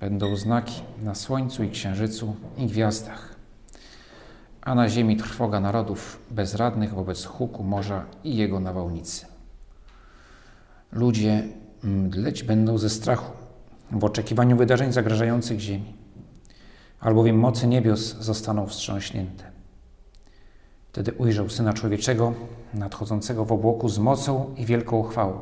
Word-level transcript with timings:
będą 0.00 0.36
znaki 0.36 0.82
na 1.02 1.14
słońcu 1.14 1.64
i 1.64 1.70
księżycu 1.70 2.36
i 2.56 2.66
gwiazdach, 2.66 3.34
a 4.62 4.74
na 4.74 4.88
ziemi 4.88 5.16
trwoga 5.16 5.60
narodów 5.60 6.18
bezradnych 6.30 6.94
wobec 6.94 7.24
huku 7.24 7.64
morza 7.64 8.04
i 8.24 8.36
jego 8.36 8.60
nawałnicy. 8.60 9.26
Ludzie 10.92 11.48
mdleć 11.82 12.42
będą 12.42 12.78
ze 12.78 12.90
strachu 12.90 13.32
w 13.90 14.04
oczekiwaniu 14.04 14.56
wydarzeń 14.56 14.92
zagrażających 14.92 15.60
ziemi, 15.60 15.94
albowiem 17.00 17.38
mocy 17.38 17.66
niebios 17.66 18.00
zostaną 18.20 18.66
wstrząśnięte. 18.66 19.44
Wtedy 20.88 21.12
ujrzał 21.12 21.48
Syna 21.48 21.72
Człowieczego 21.72 22.32
nadchodzącego 22.74 23.44
w 23.44 23.52
obłoku 23.52 23.88
z 23.88 23.98
mocą 23.98 24.54
i 24.56 24.66
wielką 24.66 25.02
chwałą. 25.02 25.38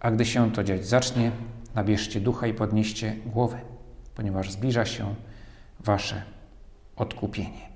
A 0.00 0.10
gdy 0.10 0.24
się 0.24 0.52
to 0.52 0.64
dziać 0.64 0.86
zacznie, 0.86 1.32
nabierzcie 1.74 2.20
ducha 2.20 2.46
i 2.46 2.54
podnieście 2.54 3.16
głowę, 3.26 3.60
ponieważ 4.14 4.50
zbliża 4.50 4.84
się 4.84 5.14
wasze 5.80 6.22
odkupienie. 6.96 7.72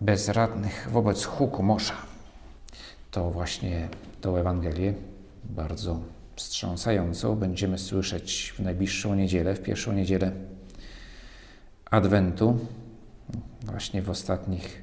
Bezradnych 0.00 0.88
wobec 0.90 1.24
huku 1.24 1.62
morza. 1.62 1.94
To 3.10 3.30
właśnie 3.30 3.88
tą 4.20 4.36
Ewangelię 4.36 4.94
bardzo 5.44 6.00
wstrząsającą 6.36 7.36
będziemy 7.36 7.78
słyszeć 7.78 8.54
w 8.56 8.60
najbliższą 8.60 9.14
niedzielę, 9.14 9.54
w 9.54 9.62
pierwszą 9.62 9.92
niedzielę 9.92 10.32
Adwentu, 11.90 12.58
właśnie 13.62 14.02
w 14.02 14.10
ostatnich 14.10 14.82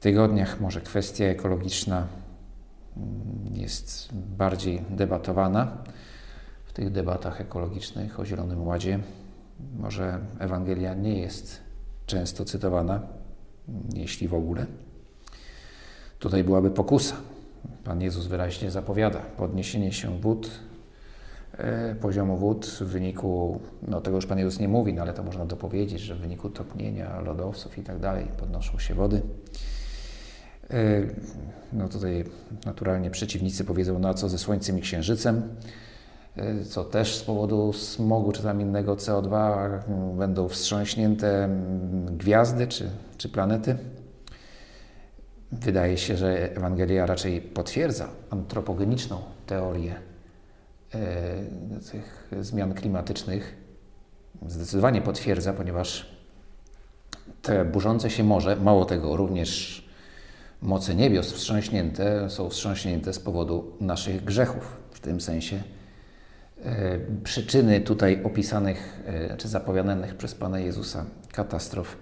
tygodniach. 0.00 0.60
Może 0.60 0.80
kwestia 0.80 1.24
ekologiczna 1.24 2.06
jest 3.54 4.14
bardziej 4.14 4.82
debatowana 4.90 5.78
w 6.64 6.72
tych 6.72 6.90
debatach 6.90 7.40
ekologicznych 7.40 8.20
o 8.20 8.24
Zielonym 8.24 8.66
Ładzie. 8.66 8.98
Może 9.78 10.18
Ewangelia 10.38 10.94
nie 10.94 11.20
jest 11.20 11.60
często 12.06 12.44
cytowana, 12.44 13.00
jeśli 13.94 14.28
w 14.28 14.34
ogóle. 14.34 14.66
Tutaj 16.18 16.44
byłaby 16.44 16.70
pokusa. 16.70 17.16
Pan 17.84 18.02
Jezus 18.02 18.26
wyraźnie 18.26 18.70
zapowiada 18.70 19.18
podniesienie 19.18 19.92
się 19.92 20.20
wód, 20.20 20.50
e, 21.58 21.94
poziomu 21.94 22.36
wód 22.36 22.66
w 22.66 22.82
wyniku, 22.82 23.60
no 23.88 24.00
tego 24.00 24.16
już 24.16 24.26
Pan 24.26 24.38
Jezus 24.38 24.60
nie 24.60 24.68
mówi, 24.68 24.94
no 24.94 25.02
ale 25.02 25.12
to 25.12 25.22
można 25.22 25.44
dopowiedzieć, 25.44 26.00
że 26.00 26.14
w 26.14 26.18
wyniku 26.18 26.50
topnienia 26.50 27.20
lodowców 27.20 27.78
i 27.78 27.82
tak 27.82 27.98
dalej 27.98 28.26
podnoszą 28.36 28.78
się 28.78 28.94
wody. 28.94 29.22
E, 30.70 31.02
no 31.72 31.88
tutaj 31.88 32.24
naturalnie 32.66 33.10
przeciwnicy 33.10 33.64
powiedzą, 33.64 33.98
no 33.98 34.08
a 34.08 34.14
co 34.14 34.28
ze 34.28 34.38
Słońcem 34.38 34.78
i 34.78 34.82
Księżycem, 34.82 35.42
e, 36.36 36.64
co 36.64 36.84
też 36.84 37.16
z 37.16 37.22
powodu 37.22 37.72
smogu 37.72 38.32
czy 38.32 38.42
tam 38.42 38.60
innego 38.60 38.96
CO2 38.96 39.68
będą 40.18 40.48
wstrząśnięte 40.48 41.48
gwiazdy 42.06 42.66
czy, 42.66 42.90
czy 43.18 43.28
planety. 43.28 43.76
Wydaje 45.52 45.98
się, 45.98 46.16
że 46.16 46.56
Ewangelia 46.56 47.06
raczej 47.06 47.40
potwierdza 47.40 48.08
antropogeniczną 48.30 49.18
teorię 49.46 49.94
e, 50.94 50.98
tych 51.92 52.30
zmian 52.40 52.74
klimatycznych. 52.74 53.56
Zdecydowanie 54.46 55.02
potwierdza, 55.02 55.52
ponieważ 55.52 56.16
te 57.42 57.64
burzące 57.64 58.10
się 58.10 58.24
morze, 58.24 58.56
mało 58.56 58.84
tego, 58.84 59.16
również 59.16 59.85
moce 60.62 60.94
niebios 60.94 61.32
wstrząśnięte 61.32 62.30
są 62.30 62.50
wstrząśnięte 62.50 63.12
z 63.12 63.18
powodu 63.18 63.72
naszych 63.80 64.24
grzechów. 64.24 64.76
W 64.90 65.00
tym 65.00 65.20
sensie 65.20 65.62
e, 66.64 66.98
przyczyny 67.24 67.80
tutaj 67.80 68.22
opisanych 68.24 69.02
e, 69.06 69.36
czy 69.36 69.48
zapowiadanych 69.48 70.14
przez 70.14 70.34
Pana 70.34 70.60
Jezusa 70.60 71.04
katastrof 71.32 71.96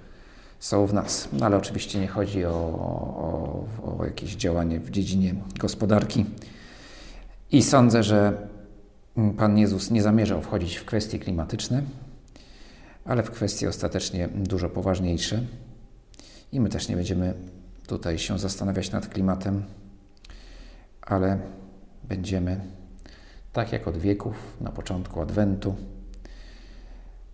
są 0.60 0.86
w 0.86 0.94
nas. 0.94 1.28
No 1.32 1.46
ale 1.46 1.56
oczywiście 1.56 2.00
nie 2.00 2.08
chodzi 2.08 2.44
o, 2.44 2.50
o, 2.50 3.98
o 3.98 4.04
jakieś 4.04 4.36
działanie 4.36 4.80
w 4.80 4.90
dziedzinie 4.90 5.34
gospodarki. 5.58 6.26
I 7.52 7.62
sądzę, 7.62 8.02
że 8.02 8.48
Pan 9.36 9.58
Jezus 9.58 9.90
nie 9.90 10.02
zamierzał 10.02 10.42
wchodzić 10.42 10.76
w 10.76 10.84
kwestie 10.84 11.18
klimatyczne, 11.18 11.82
ale 13.04 13.22
w 13.22 13.30
kwestie 13.30 13.68
ostatecznie 13.68 14.28
dużo 14.28 14.68
poważniejsze. 14.68 15.42
I 16.52 16.60
my 16.60 16.68
też 16.68 16.88
nie 16.88 16.96
będziemy 16.96 17.34
tutaj 17.86 18.18
się 18.18 18.38
zastanawiać 18.38 18.90
nad 18.90 19.08
klimatem, 19.08 19.64
ale 21.02 21.38
będziemy, 22.04 22.60
tak 23.52 23.72
jak 23.72 23.88
od 23.88 23.96
wieków, 23.96 24.56
na 24.60 24.70
początku 24.70 25.20
Adwentu, 25.20 25.76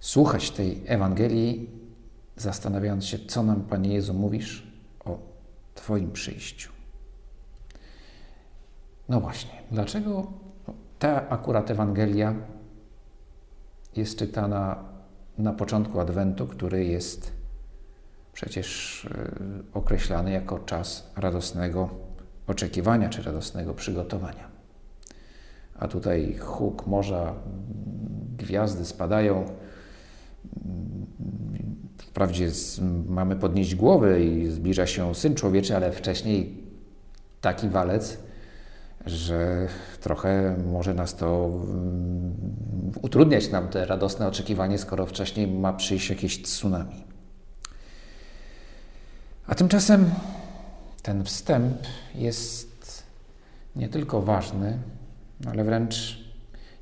słuchać 0.00 0.50
tej 0.50 0.82
Ewangelii, 0.86 1.70
zastanawiając 2.36 3.06
się, 3.06 3.18
co 3.18 3.42
nam, 3.42 3.62
Panie 3.62 3.94
Jezu, 3.94 4.14
mówisz 4.14 4.66
o 5.04 5.18
Twoim 5.74 6.12
przyjściu. 6.12 6.72
No 9.08 9.20
właśnie, 9.20 9.50
dlaczego 9.70 10.32
ta 10.98 11.28
akurat 11.28 11.70
Ewangelia 11.70 12.34
jest 13.96 14.18
czytana 14.18 14.84
na 15.38 15.52
początku 15.52 16.00
Adwentu, 16.00 16.46
który 16.46 16.84
jest 16.84 17.39
przecież 18.40 19.04
e, 19.04 19.30
określany 19.74 20.32
jako 20.32 20.58
czas 20.58 21.10
radosnego 21.16 21.88
oczekiwania 22.46 23.08
czy 23.08 23.22
radosnego 23.22 23.74
przygotowania. 23.74 24.48
A 25.78 25.88
tutaj 25.88 26.36
huk 26.38 26.86
morza, 26.86 27.34
gwiazdy 28.38 28.84
spadają. 28.84 29.44
Wprawdzie 31.98 32.50
mamy 33.06 33.36
podnieść 33.36 33.74
głowę 33.74 34.24
i 34.24 34.50
zbliża 34.50 34.86
się 34.86 35.14
Syn 35.14 35.34
Człowieczy, 35.34 35.76
ale 35.76 35.92
wcześniej 35.92 36.64
taki 37.40 37.68
walec, 37.68 38.18
że 39.06 39.68
trochę 40.00 40.56
może 40.66 40.94
nas 40.94 41.16
to 41.16 41.46
mm, 41.46 42.34
utrudniać 43.02 43.50
nam 43.50 43.68
te 43.68 43.86
radosne 43.86 44.28
oczekiwanie, 44.28 44.78
skoro 44.78 45.06
wcześniej 45.06 45.46
ma 45.46 45.72
przyjść 45.72 46.10
jakieś 46.10 46.42
tsunami. 46.42 47.09
A 49.50 49.54
tymczasem 49.54 50.10
ten 51.02 51.24
wstęp 51.24 51.78
jest 52.14 53.04
nie 53.76 53.88
tylko 53.88 54.22
ważny, 54.22 54.78
ale 55.46 55.64
wręcz 55.64 56.24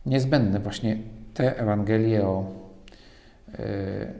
niezbędny. 0.06 0.60
Właśnie 0.60 0.98
te 1.34 1.58
Ewangelie 1.58 2.26
o 2.26 2.54
e, 3.58 4.12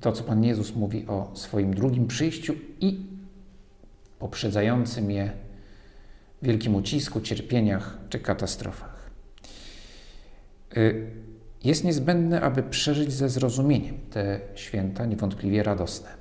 to, 0.00 0.12
co 0.12 0.24
Pan 0.24 0.44
Jezus 0.44 0.76
mówi 0.76 1.06
o 1.06 1.30
swoim 1.34 1.74
drugim 1.74 2.06
przyjściu 2.06 2.54
i 2.80 3.06
poprzedzającym 4.18 5.10
je 5.10 5.30
wielkim 6.42 6.74
ucisku, 6.74 7.20
cierpieniach 7.20 7.98
czy 8.08 8.18
katastrofach. 8.18 9.10
E, 10.76 10.80
jest 11.64 11.84
niezbędne, 11.84 12.40
aby 12.40 12.62
przeżyć 12.62 13.12
ze 13.12 13.28
zrozumieniem 13.28 13.98
te 14.10 14.40
święta 14.54 15.06
niewątpliwie 15.06 15.62
radosne. 15.62 16.17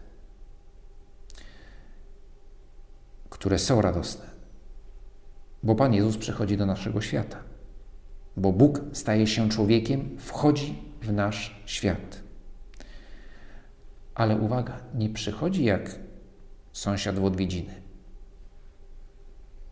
Które 3.40 3.60
są 3.60 3.82
radosne. 3.82 4.26
Bo 5.64 5.76
Pan 5.76 5.94
Jezus 5.94 6.18
przychodzi 6.18 6.58
do 6.58 6.66
naszego 6.66 7.02
świata. 7.02 7.38
Bo 8.38 8.52
Bóg 8.52 8.82
staje 8.94 9.28
się 9.28 9.50
człowiekiem, 9.50 10.18
wchodzi 10.20 10.76
w 11.02 11.14
nasz 11.14 11.62
świat. 11.66 12.22
Ale 14.16 14.38
uwaga, 14.38 14.80
nie 14.96 15.10
przychodzi 15.10 15.64
jak 15.64 15.96
sąsiad 16.72 17.20
w 17.20 17.26
odwiedziny. 17.26 17.74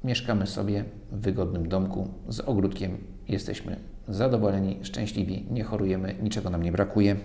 Mieszkamy 0.03 0.47
sobie 0.47 0.85
w 1.11 1.21
wygodnym 1.21 1.69
domku 1.69 2.09
z 2.27 2.39
ogródkiem, 2.39 2.97
jesteśmy 3.27 3.79
zadowoleni, 4.07 4.79
szczęśliwi, 4.83 5.45
nie 5.51 5.63
chorujemy, 5.63 6.15
niczego 6.21 6.49
nam 6.49 6.63
nie 6.63 6.71
brakuje. 6.71 7.15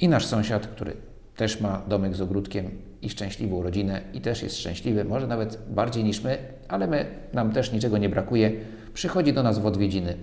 I 0.00 0.08
nasz 0.08 0.26
sąsiad, 0.26 0.66
który 0.66 0.96
też 1.36 1.60
ma 1.60 1.82
domek 1.88 2.14
z 2.14 2.20
ogródkiem 2.20 2.70
i 3.02 3.10
szczęśliwą 3.10 3.62
rodzinę 3.62 4.00
i 4.12 4.20
też 4.20 4.42
jest 4.42 4.56
szczęśliwy, 4.56 5.04
może 5.04 5.26
nawet 5.26 5.58
bardziej 5.70 6.04
niż 6.04 6.24
my, 6.24 6.38
ale 6.68 6.86
my, 6.86 7.06
nam 7.32 7.52
też 7.52 7.72
niczego 7.72 7.98
nie 7.98 8.08
brakuje. 8.08 8.52
Przychodzi 8.94 9.32
do 9.32 9.42
nas 9.42 9.58
w 9.58 9.66
odwiedziny. 9.66 10.16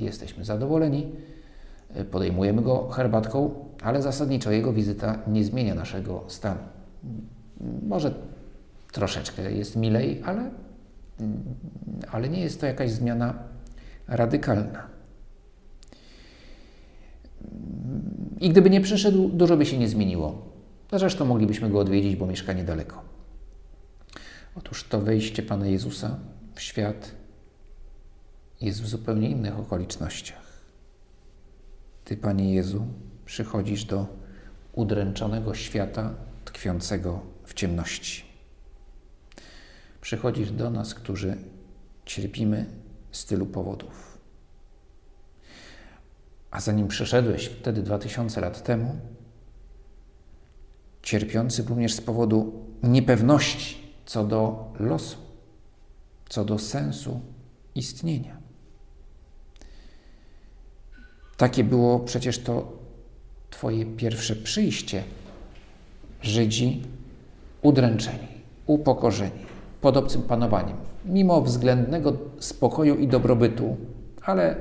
Jesteśmy 0.00 0.44
zadowoleni, 0.44 1.12
y, 1.96 2.04
podejmujemy 2.04 2.62
go 2.62 2.88
herbatką, 2.88 3.54
ale 3.82 4.02
zasadniczo 4.02 4.50
jego 4.50 4.72
wizyta 4.72 5.18
nie 5.26 5.44
zmienia 5.44 5.74
naszego 5.74 6.24
stanu. 6.28 6.60
Może 7.88 8.14
troszeczkę 8.92 9.52
jest 9.52 9.76
milej, 9.76 10.22
ale, 10.24 10.50
ale 12.12 12.28
nie 12.28 12.40
jest 12.40 12.60
to 12.60 12.66
jakaś 12.66 12.90
zmiana 12.90 13.34
radykalna. 14.08 14.95
I 18.40 18.50
gdyby 18.50 18.70
nie 18.70 18.80
przyszedł, 18.80 19.28
dużo 19.28 19.56
by 19.56 19.66
się 19.66 19.78
nie 19.78 19.88
zmieniło. 19.88 20.42
Zresztą 20.92 21.24
moglibyśmy 21.24 21.70
go 21.70 21.78
odwiedzić, 21.78 22.16
bo 22.16 22.26
mieszka 22.26 22.52
niedaleko. 22.52 23.02
Otóż 24.54 24.84
to 24.84 25.00
wejście 25.00 25.42
Pana 25.42 25.66
Jezusa 25.66 26.18
w 26.54 26.60
świat 26.60 27.10
jest 28.60 28.82
w 28.82 28.86
zupełnie 28.86 29.30
innych 29.30 29.58
okolicznościach. 29.58 30.46
Ty, 32.04 32.16
Panie 32.16 32.54
Jezu, 32.54 32.86
przychodzisz 33.26 33.84
do 33.84 34.06
udręczonego 34.72 35.54
świata 35.54 36.14
tkwiącego 36.44 37.20
w 37.44 37.54
ciemności. 37.54 38.24
Przychodzisz 40.00 40.50
do 40.50 40.70
nas, 40.70 40.94
którzy 40.94 41.36
cierpimy 42.04 42.66
z 43.12 43.24
tylu 43.24 43.46
powodów. 43.46 44.15
A 46.56 46.60
zanim 46.60 46.88
przyszedłeś 46.88 47.46
wtedy 47.46 47.82
dwa 47.82 47.98
tysiące 47.98 48.40
lat 48.40 48.62
temu, 48.62 48.96
cierpiący 51.02 51.62
również 51.62 51.94
z 51.94 52.00
powodu 52.00 52.52
niepewności 52.82 53.76
co 54.06 54.24
do 54.24 54.72
losu, 54.80 55.16
co 56.28 56.44
do 56.44 56.58
sensu 56.58 57.20
istnienia. 57.74 58.36
Takie 61.36 61.64
było 61.64 61.98
przecież 62.00 62.38
to 62.38 62.72
Twoje 63.50 63.86
pierwsze 63.86 64.36
przyjście. 64.36 65.02
Żydzi 66.22 66.82
udręczeni, 67.62 68.28
upokorzeni, 68.66 69.46
pod 69.80 69.96
obcym 69.96 70.22
panowaniem, 70.22 70.76
mimo 71.04 71.42
względnego 71.42 72.16
spokoju 72.38 72.94
i 72.96 73.08
dobrobytu, 73.08 73.76
ale 74.22 74.56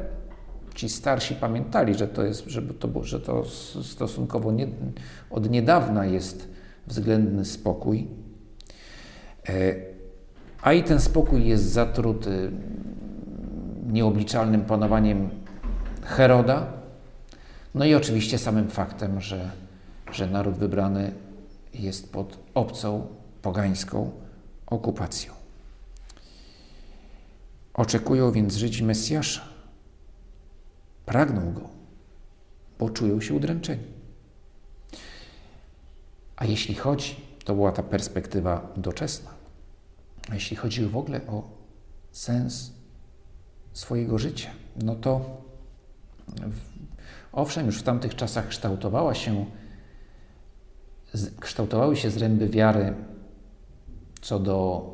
ci 0.75 0.89
starsi 0.89 1.36
pamiętali, 1.36 1.95
że 1.95 2.07
to, 2.07 2.24
jest, 2.24 2.45
że 2.45 2.62
to, 2.62 3.04
że 3.04 3.19
to 3.19 3.45
stosunkowo 3.83 4.51
nie, 4.51 4.68
od 5.30 5.50
niedawna 5.50 6.06
jest 6.06 6.48
względny 6.88 7.45
spokój. 7.45 8.07
E, 9.50 9.75
a 10.62 10.74
i 10.74 10.83
ten 10.83 11.00
spokój 11.00 11.48
jest 11.48 11.63
zatruty 11.63 12.51
nieobliczalnym 13.92 14.62
panowaniem 14.62 15.30
Heroda, 16.01 16.68
no 17.75 17.86
i 17.86 17.95
oczywiście 17.95 18.38
samym 18.38 18.69
faktem, 18.69 19.21
że, 19.21 19.51
że 20.12 20.28
naród 20.28 20.56
wybrany 20.56 21.12
jest 21.74 22.12
pod 22.12 22.38
obcą, 22.54 23.07
pogańską 23.42 24.12
okupacją. 24.68 25.33
Oczekują 27.74 28.31
więc 28.31 28.56
Żydzi 28.56 28.83
Mesjasza. 28.83 29.55
Pragną 31.06 31.54
go, 31.54 31.69
bo 32.80 32.90
czują 32.90 33.22
się 33.22 33.34
udręczeni. 33.34 33.84
A 36.36 36.46
jeśli 36.46 36.75
chodzi, 36.75 37.16
to 37.46 37.56
była 37.56 37.72
ta 37.72 37.84
perspektywa 37.84 38.74
doczesna, 38.78 39.31
a 40.31 40.34
jeśli 40.34 40.57
chodzi 40.57 40.86
w 40.86 40.98
ogóle 40.98 41.22
o 41.28 41.50
sens 42.12 42.74
swojego 43.74 44.18
życia, 44.18 44.50
no 44.75 44.96
to 44.96 45.42
owszem, 47.31 47.66
już 47.66 47.80
w 47.80 47.84
tamtych 47.84 48.16
czasach 48.16 48.48
kształtowała 48.48 49.13
się, 49.13 49.46
kształtowały 51.40 51.96
się 51.96 52.10
zręby 52.10 52.50
wiary 52.50 52.94
co 54.22 54.40
do 54.40 54.90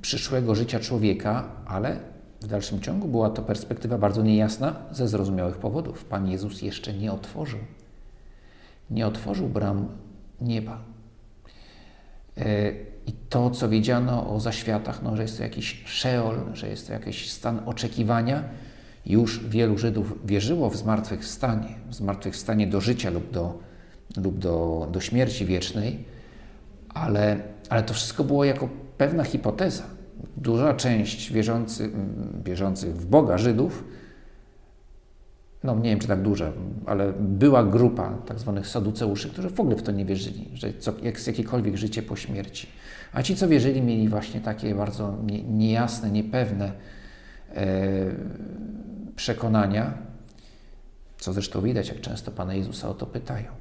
przyszłego 0.00 0.54
życia 0.54 0.80
człowieka, 0.80 1.48
ale 1.66 2.00
w 2.40 2.46
dalszym 2.46 2.80
ciągu 2.80 3.08
była 3.08 3.30
to 3.30 3.42
perspektywa 3.42 3.98
bardzo 3.98 4.22
niejasna 4.22 4.76
ze 4.92 5.08
zrozumiałych 5.08 5.56
powodów. 5.56 6.04
Pan 6.04 6.28
Jezus 6.28 6.62
jeszcze 6.62 6.92
nie 6.92 7.12
otworzył, 7.12 7.60
nie 8.90 9.06
otworzył 9.06 9.48
bram 9.48 9.88
nieba. 10.40 10.78
E, 12.36 12.72
I 13.06 13.12
to, 13.28 13.50
co 13.50 13.68
wiedziano 13.68 14.34
o 14.34 14.40
zaświatach, 14.40 15.02
no, 15.02 15.16
że 15.16 15.22
jest 15.22 15.36
to 15.36 15.42
jakiś 15.42 15.82
szeol, 15.86 16.36
że 16.52 16.68
jest 16.68 16.86
to 16.86 16.92
jakiś 16.92 17.32
stan 17.32 17.60
oczekiwania, 17.66 18.44
już 19.06 19.48
wielu 19.48 19.78
Żydów 19.78 20.26
wierzyło 20.26 20.70
w 20.70 20.76
zmartwychwstanie, 20.76 21.74
w 21.88 21.94
zmartwychwstanie 21.94 22.66
do 22.66 22.80
życia 22.80 23.10
lub 23.10 23.30
do, 23.30 23.58
lub 24.16 24.38
do, 24.38 24.88
do 24.92 25.00
śmierci 25.00 25.46
wiecznej, 25.46 26.04
ale, 26.88 27.36
ale 27.68 27.82
to 27.82 27.94
wszystko 27.94 28.24
było 28.24 28.44
jako 28.44 28.68
pewna 28.98 29.24
hipoteza. 29.24 29.99
Duża 30.36 30.74
część 30.74 31.32
wierzący, 31.32 31.90
wierzących 32.44 32.96
w 32.96 33.06
Boga 33.06 33.38
Żydów, 33.38 33.84
no 35.64 35.74
nie 35.74 35.90
wiem 35.90 35.98
czy 35.98 36.08
tak 36.08 36.22
duża, 36.22 36.52
ale 36.86 37.12
była 37.12 37.64
grupa 37.64 38.18
tak 38.26 38.38
zwanych 38.38 38.66
saduceuszy, 38.66 39.30
którzy 39.30 39.50
w 39.50 39.60
ogóle 39.60 39.76
w 39.76 39.82
to 39.82 39.92
nie 39.92 40.04
wierzyli, 40.04 40.48
że 40.54 40.72
co, 40.74 40.92
jest 41.02 41.26
jakiekolwiek 41.26 41.76
życie 41.76 42.02
po 42.02 42.16
śmierci. 42.16 42.66
A 43.12 43.22
ci, 43.22 43.36
co 43.36 43.48
wierzyli, 43.48 43.82
mieli 43.82 44.08
właśnie 44.08 44.40
takie 44.40 44.74
bardzo 44.74 45.16
niejasne, 45.48 46.10
niepewne 46.10 46.72
e, 47.54 47.66
przekonania, 49.16 49.98
co 51.18 51.32
zresztą 51.32 51.62
widać, 51.62 51.88
jak 51.88 52.00
często 52.00 52.30
Pana 52.30 52.54
Jezusa 52.54 52.88
o 52.88 52.94
to 52.94 53.06
pytają. 53.06 53.52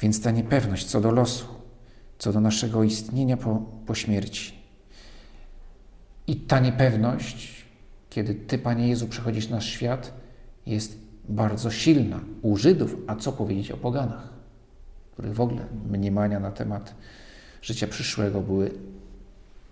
Więc 0.00 0.22
ta 0.22 0.30
niepewność 0.30 0.86
co 0.86 1.00
do 1.00 1.10
losu, 1.10 1.46
co 2.22 2.32
do 2.32 2.40
naszego 2.40 2.82
istnienia 2.82 3.36
po, 3.36 3.62
po 3.86 3.94
śmierci. 3.94 4.54
I 6.26 6.36
ta 6.36 6.60
niepewność, 6.60 7.64
kiedy 8.10 8.34
Ty, 8.34 8.58
Panie 8.58 8.88
Jezu, 8.88 9.08
przychodzisz 9.08 9.48
na 9.48 9.60
świat, 9.60 10.12
jest 10.66 10.98
bardzo 11.28 11.70
silna 11.70 12.20
u 12.42 12.56
Żydów, 12.56 12.96
a 13.06 13.16
co 13.16 13.32
powiedzieć 13.32 13.70
o 13.70 13.76
poganach, 13.76 14.28
których 15.12 15.34
w 15.34 15.40
ogóle 15.40 15.66
mniemania 15.90 16.40
na 16.40 16.50
temat 16.50 16.94
życia 17.62 17.86
przyszłego 17.86 18.40
były 18.40 18.70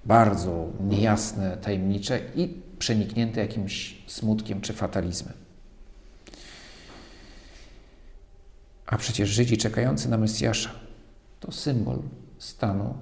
bardzo 0.04 0.68
niejasne, 0.80 1.56
tajemnicze 1.56 2.20
i 2.36 2.54
przeniknięte 2.78 3.40
jakimś 3.40 4.02
smutkiem 4.06 4.60
czy 4.60 4.72
fatalizmem. 4.72 5.34
A 8.86 8.96
przecież 8.96 9.28
Żydzi 9.28 9.56
czekający 9.56 10.08
na 10.08 10.16
Mesjasza 10.16 10.70
to 11.40 11.52
symbol 11.52 11.98
stanu 12.40 12.94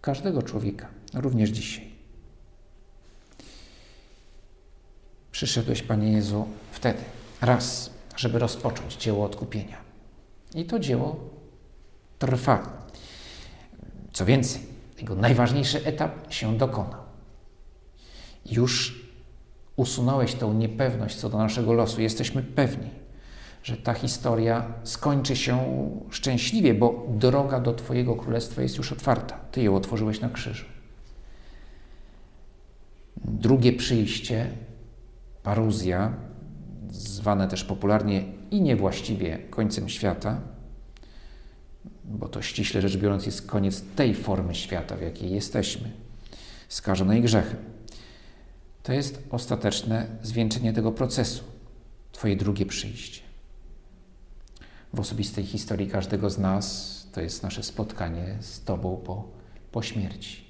każdego 0.00 0.42
człowieka, 0.42 0.88
również 1.14 1.50
dzisiaj. 1.50 1.88
Przyszedłeś, 5.32 5.82
Panie 5.82 6.12
Jezu, 6.12 6.48
wtedy, 6.72 6.98
raz, 7.40 7.90
żeby 8.16 8.38
rozpocząć 8.38 8.96
dzieło 8.96 9.24
odkupienia. 9.24 9.76
I 10.54 10.64
to 10.64 10.78
dzieło 10.78 11.16
trwa. 12.18 12.86
Co 14.12 14.24
więcej, 14.24 14.62
jego 14.98 15.14
najważniejszy 15.14 15.84
etap 15.84 16.32
się 16.32 16.58
dokonał. 16.58 17.02
Już 18.46 19.04
usunąłeś 19.76 20.34
tą 20.34 20.54
niepewność 20.54 21.16
co 21.16 21.28
do 21.28 21.38
naszego 21.38 21.72
losu. 21.72 22.00
Jesteśmy 22.00 22.42
pewni, 22.42 22.90
że 23.68 23.76
ta 23.76 23.94
historia 23.94 24.72
skończy 24.84 25.36
się 25.36 25.58
szczęśliwie, 26.10 26.74
bo 26.74 27.06
droga 27.08 27.60
do 27.60 27.74
Twojego 27.74 28.16
królestwa 28.16 28.62
jest 28.62 28.76
już 28.76 28.92
otwarta. 28.92 29.38
Ty 29.52 29.62
ją 29.62 29.76
otworzyłeś 29.76 30.20
na 30.20 30.28
krzyżu. 30.28 30.64
Drugie 33.24 33.72
przyjście, 33.72 34.50
paruzja, 35.42 36.12
zwane 36.90 37.48
też 37.48 37.64
popularnie 37.64 38.24
i 38.50 38.60
niewłaściwie 38.60 39.38
końcem 39.50 39.88
świata, 39.88 40.40
bo 42.04 42.28
to 42.28 42.42
ściśle 42.42 42.82
rzecz 42.82 42.96
biorąc 42.96 43.26
jest 43.26 43.46
koniec 43.46 43.82
tej 43.96 44.14
formy 44.14 44.54
świata, 44.54 44.96
w 44.96 45.02
jakiej 45.02 45.30
jesteśmy, 45.30 45.90
skażonej 46.68 47.22
grzechem. 47.22 47.58
To 48.82 48.92
jest 48.92 49.22
ostateczne 49.30 50.06
zwieńczenie 50.22 50.72
tego 50.72 50.92
procesu, 50.92 51.44
Twoje 52.12 52.36
drugie 52.36 52.66
przyjście. 52.66 53.27
W 54.92 55.00
osobistej 55.00 55.44
historii 55.46 55.88
każdego 55.88 56.30
z 56.30 56.38
nas 56.38 56.96
to 57.12 57.20
jest 57.20 57.42
nasze 57.42 57.62
spotkanie 57.62 58.36
z 58.40 58.64
Tobą 58.64 58.96
po, 58.96 59.28
po 59.72 59.82
śmierci. 59.82 60.44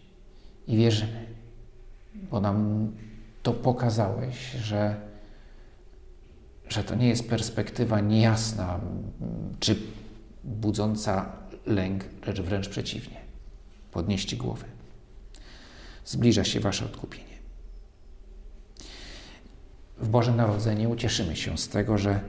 I 0.66 0.76
wierzymy, 0.76 1.26
bo 2.30 2.40
nam 2.40 2.88
to 3.42 3.52
pokazałeś, 3.52 4.50
że, 4.50 4.96
że 6.68 6.84
to 6.84 6.94
nie 6.94 7.08
jest 7.08 7.28
perspektywa 7.28 8.00
niejasna 8.00 8.80
czy 9.60 9.76
budząca 10.44 11.32
lęk, 11.66 12.04
lecz 12.26 12.40
wręcz 12.40 12.68
przeciwnie. 12.68 13.20
Podnieście 13.90 14.36
głowy. 14.36 14.64
Zbliża 16.04 16.44
się 16.44 16.60
Wasze 16.60 16.84
odkupienie. 16.84 17.28
w 20.00 20.08
Boże 20.08 20.32
Narodzenie 20.32 20.88
ucieszymy 20.88 21.36
się 21.36 21.58
z 21.58 21.68
tego, 21.68 21.98
że 21.98 22.20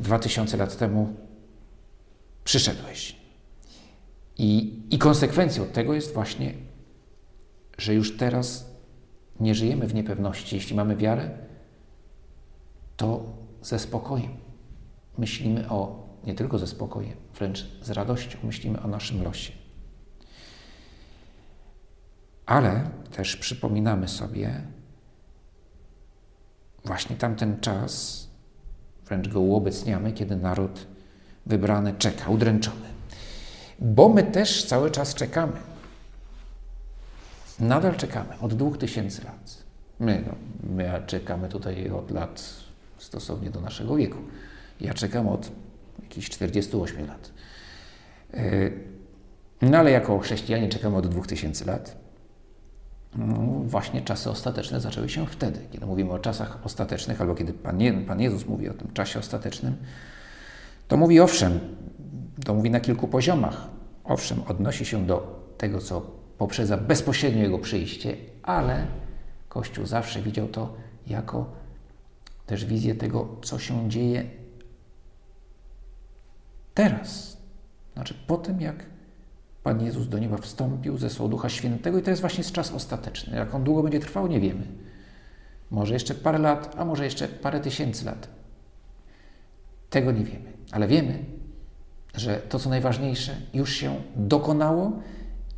dwa 0.00 0.18
tysiące 0.18 0.56
lat 0.56 0.76
temu 0.76 1.14
przyszedłeś. 2.50 3.16
I, 4.38 4.80
I 4.90 4.98
konsekwencją 4.98 5.66
tego 5.66 5.94
jest 5.94 6.14
właśnie, 6.14 6.54
że 7.78 7.94
już 7.94 8.16
teraz 8.16 8.70
nie 9.40 9.54
żyjemy 9.54 9.86
w 9.86 9.94
niepewności. 9.94 10.56
Jeśli 10.56 10.76
mamy 10.76 10.96
wiarę, 10.96 11.30
to 12.96 13.24
ze 13.62 13.78
spokojem 13.78 14.32
myślimy 15.18 15.68
o, 15.68 16.08
nie 16.26 16.34
tylko 16.34 16.58
ze 16.58 16.66
spokojem, 16.66 17.16
wręcz 17.38 17.66
z 17.82 17.90
radością 17.90 18.38
myślimy 18.42 18.82
o 18.82 18.88
naszym 18.88 19.22
losie. 19.22 19.52
Ale 22.46 22.90
też 23.10 23.36
przypominamy 23.36 24.08
sobie 24.08 24.62
właśnie 26.84 27.16
tamten 27.16 27.60
czas, 27.60 28.26
wręcz 29.06 29.28
go 29.28 29.40
uobecniamy, 29.40 30.12
kiedy 30.12 30.36
naród 30.36 30.89
wybrany 31.46 31.94
czeka, 31.98 32.30
udręczony. 32.30 32.90
Bo 33.78 34.08
my 34.08 34.22
też 34.22 34.64
cały 34.64 34.90
czas 34.90 35.14
czekamy. 35.14 35.52
Nadal 37.60 37.96
czekamy 37.96 38.38
od 38.40 38.54
dwóch 38.54 38.78
tysięcy 38.78 39.24
lat. 39.24 39.64
My, 40.00 40.24
no, 40.26 40.34
my 40.74 41.02
czekamy 41.06 41.48
tutaj 41.48 41.90
od 41.90 42.10
lat 42.10 42.54
stosownie 42.98 43.50
do 43.50 43.60
naszego 43.60 43.96
wieku. 43.96 44.18
Ja 44.80 44.94
czekam 44.94 45.28
od 45.28 45.50
jakichś 46.02 46.28
48 46.28 47.06
lat. 47.06 47.30
E, 48.34 48.70
no 49.62 49.78
ale 49.78 49.90
jako 49.90 50.18
chrześcijanie 50.18 50.68
czekamy 50.68 50.96
od 50.96 51.06
2000 51.06 51.64
lat. 51.64 51.96
No, 53.14 53.36
właśnie 53.64 54.02
czasy 54.02 54.30
ostateczne 54.30 54.80
zaczęły 54.80 55.08
się 55.08 55.26
wtedy. 55.26 55.60
Kiedy 55.72 55.86
mówimy 55.86 56.12
o 56.12 56.18
czasach 56.18 56.58
ostatecznych, 56.64 57.20
albo 57.20 57.34
kiedy 57.34 57.52
Pan, 57.52 57.80
Je 57.80 57.92
Pan 57.92 58.20
Jezus 58.20 58.46
mówi 58.46 58.68
o 58.68 58.74
tym 58.74 58.92
czasie 58.92 59.18
ostatecznym, 59.18 59.76
to 60.90 60.96
mówi 60.96 61.20
owszem, 61.20 61.60
to 62.44 62.54
mówi 62.54 62.70
na 62.70 62.80
kilku 62.80 63.08
poziomach. 63.08 63.68
Owszem, 64.04 64.42
odnosi 64.48 64.84
się 64.84 65.06
do 65.06 65.44
tego, 65.58 65.78
co 65.78 66.00
poprzedza 66.38 66.76
bezpośrednio 66.76 67.42
Jego 67.42 67.58
przyjście, 67.58 68.16
ale 68.42 68.86
Kościół 69.48 69.86
zawsze 69.86 70.22
widział 70.22 70.48
to 70.48 70.74
jako 71.06 71.52
też 72.46 72.64
wizję 72.64 72.94
tego, 72.94 73.36
co 73.42 73.58
się 73.58 73.90
dzieje 73.90 74.24
teraz. 76.74 77.36
Znaczy 77.94 78.14
po 78.26 78.36
tym, 78.36 78.60
jak 78.60 78.86
Pan 79.62 79.84
Jezus 79.84 80.08
do 80.08 80.18
nieba 80.18 80.36
wstąpił, 80.36 80.98
zesłał 80.98 81.28
Ducha 81.28 81.48
Świętego 81.48 81.98
i 81.98 82.02
to 82.02 82.10
jest 82.10 82.20
właśnie 82.20 82.44
czas 82.44 82.72
ostateczny. 82.72 83.36
Jak 83.36 83.54
on 83.54 83.64
długo 83.64 83.82
będzie 83.82 84.00
trwał, 84.00 84.26
nie 84.26 84.40
wiemy. 84.40 84.66
Może 85.70 85.94
jeszcze 85.94 86.14
parę 86.14 86.38
lat, 86.38 86.74
a 86.78 86.84
może 86.84 87.04
jeszcze 87.04 87.28
parę 87.28 87.60
tysięcy 87.60 88.04
lat. 88.04 88.39
Tego 89.90 90.12
nie 90.12 90.24
wiemy. 90.24 90.52
Ale 90.70 90.88
wiemy, 90.88 91.24
że 92.14 92.36
to, 92.36 92.58
co 92.58 92.70
najważniejsze, 92.70 93.36
już 93.54 93.72
się 93.72 94.02
dokonało, 94.16 94.92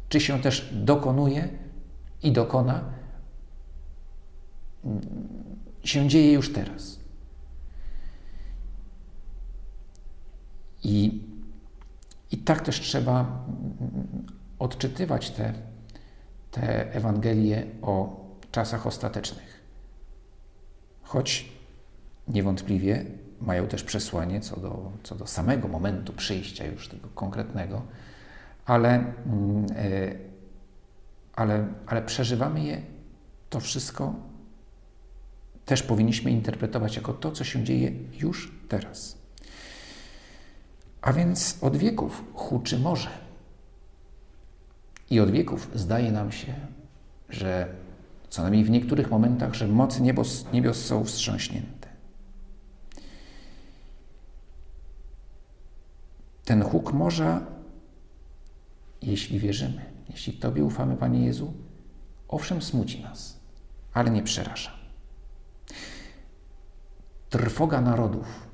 czy 0.09 0.21
się 0.21 0.41
też 0.41 0.71
dokonuje 0.73 1.49
i 2.23 2.33
dokona, 2.33 2.85
się 5.85 6.09
dzieje 6.09 6.33
już 6.33 6.53
teraz. 6.53 7.01
I, 10.85 11.23
i 12.31 12.39
tak 12.39 12.61
też 12.61 12.81
trzeba 12.81 13.45
odczytywać 14.59 15.31
te, 15.31 15.53
te 16.51 16.95
Ewangelie 16.95 17.67
o 17.83 18.25
czasach 18.53 18.87
ostatecznych. 18.87 19.63
Choć 21.03 21.53
niewątpliwie 22.29 23.05
mają 23.47 23.67
też 23.67 23.83
przesłanie 23.83 24.41
co 24.41 24.61
do, 24.61 24.93
co 25.03 25.15
do 25.15 25.27
samego 25.27 25.69
momentu 25.69 26.13
przyjścia 26.13 26.67
już 26.67 26.89
tego 26.89 27.09
konkretnego, 27.15 27.83
ale, 28.67 28.89
mm, 28.95 29.67
e, 29.77 30.15
ale, 31.35 31.69
ale 31.87 32.03
przeżywamy 32.03 32.65
je 32.65 32.83
to 33.51 33.61
wszystko 33.61 34.15
też 35.65 35.83
powinniśmy 35.83 36.31
interpretować 36.31 36.97
jako 36.97 37.13
to, 37.13 37.33
co 37.33 37.45
się 37.45 37.65
dzieje 37.65 37.93
już 38.19 38.53
teraz. 38.69 39.19
A 41.03 41.13
więc 41.13 41.59
od 41.61 41.77
wieków 41.77 42.25
huczy 42.35 42.79
morze. 42.79 43.11
I 45.11 45.21
od 45.21 45.31
wieków 45.31 45.71
zdaje 45.75 46.13
nam 46.13 46.33
się, 46.33 46.55
że 47.29 47.69
co 48.29 48.43
najmniej 48.43 48.65
w 48.65 48.71
niektórych 48.71 49.11
momentach, 49.11 49.55
że 49.55 49.69
mocy 49.69 50.03
niebos, 50.03 50.47
niebios 50.53 50.85
są 50.85 51.05
wstrząśnięte. 51.05 51.82
Ten 56.53 56.63
huk 56.63 56.93
morza, 56.93 57.41
jeśli 59.03 59.39
wierzymy, 59.39 59.83
jeśli 60.11 60.33
Tobie 60.33 60.65
ufamy, 60.65 60.97
Panie 60.97 61.27
Jezu, 61.27 61.53
owszem 62.29 62.63
smuci 62.63 63.03
nas, 63.03 63.41
ale 63.93 64.11
nie 64.11 64.23
przeraża. 64.23 64.71
Trwoga 67.31 67.81
narodów. 67.81 68.49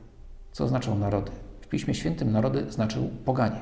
Co 0.52 0.68
znaczą 0.68 0.98
narody? 0.98 1.32
W 1.60 1.66
Piśmie 1.66 1.94
Świętym 1.94 2.32
narody 2.32 2.72
znaczył 2.72 3.10
poganie. 3.24 3.60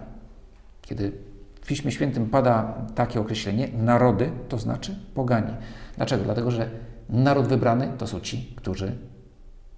Kiedy 0.83 1.13
w 1.61 1.67
Piśmie 1.67 1.93
Świętym 1.93 2.31
pada 2.31 2.75
takie 2.95 3.21
określenie, 3.21 3.69
narody 3.69 4.33
to 4.49 4.59
znaczy 4.59 4.99
poganie. 5.15 5.57
Dlaczego? 5.97 6.25
Dlatego, 6.25 6.51
że 6.51 6.71
naród 7.09 7.47
wybrany 7.47 7.93
to 7.99 8.07
są 8.07 8.21
ci, 8.21 8.55
którzy 8.57 8.99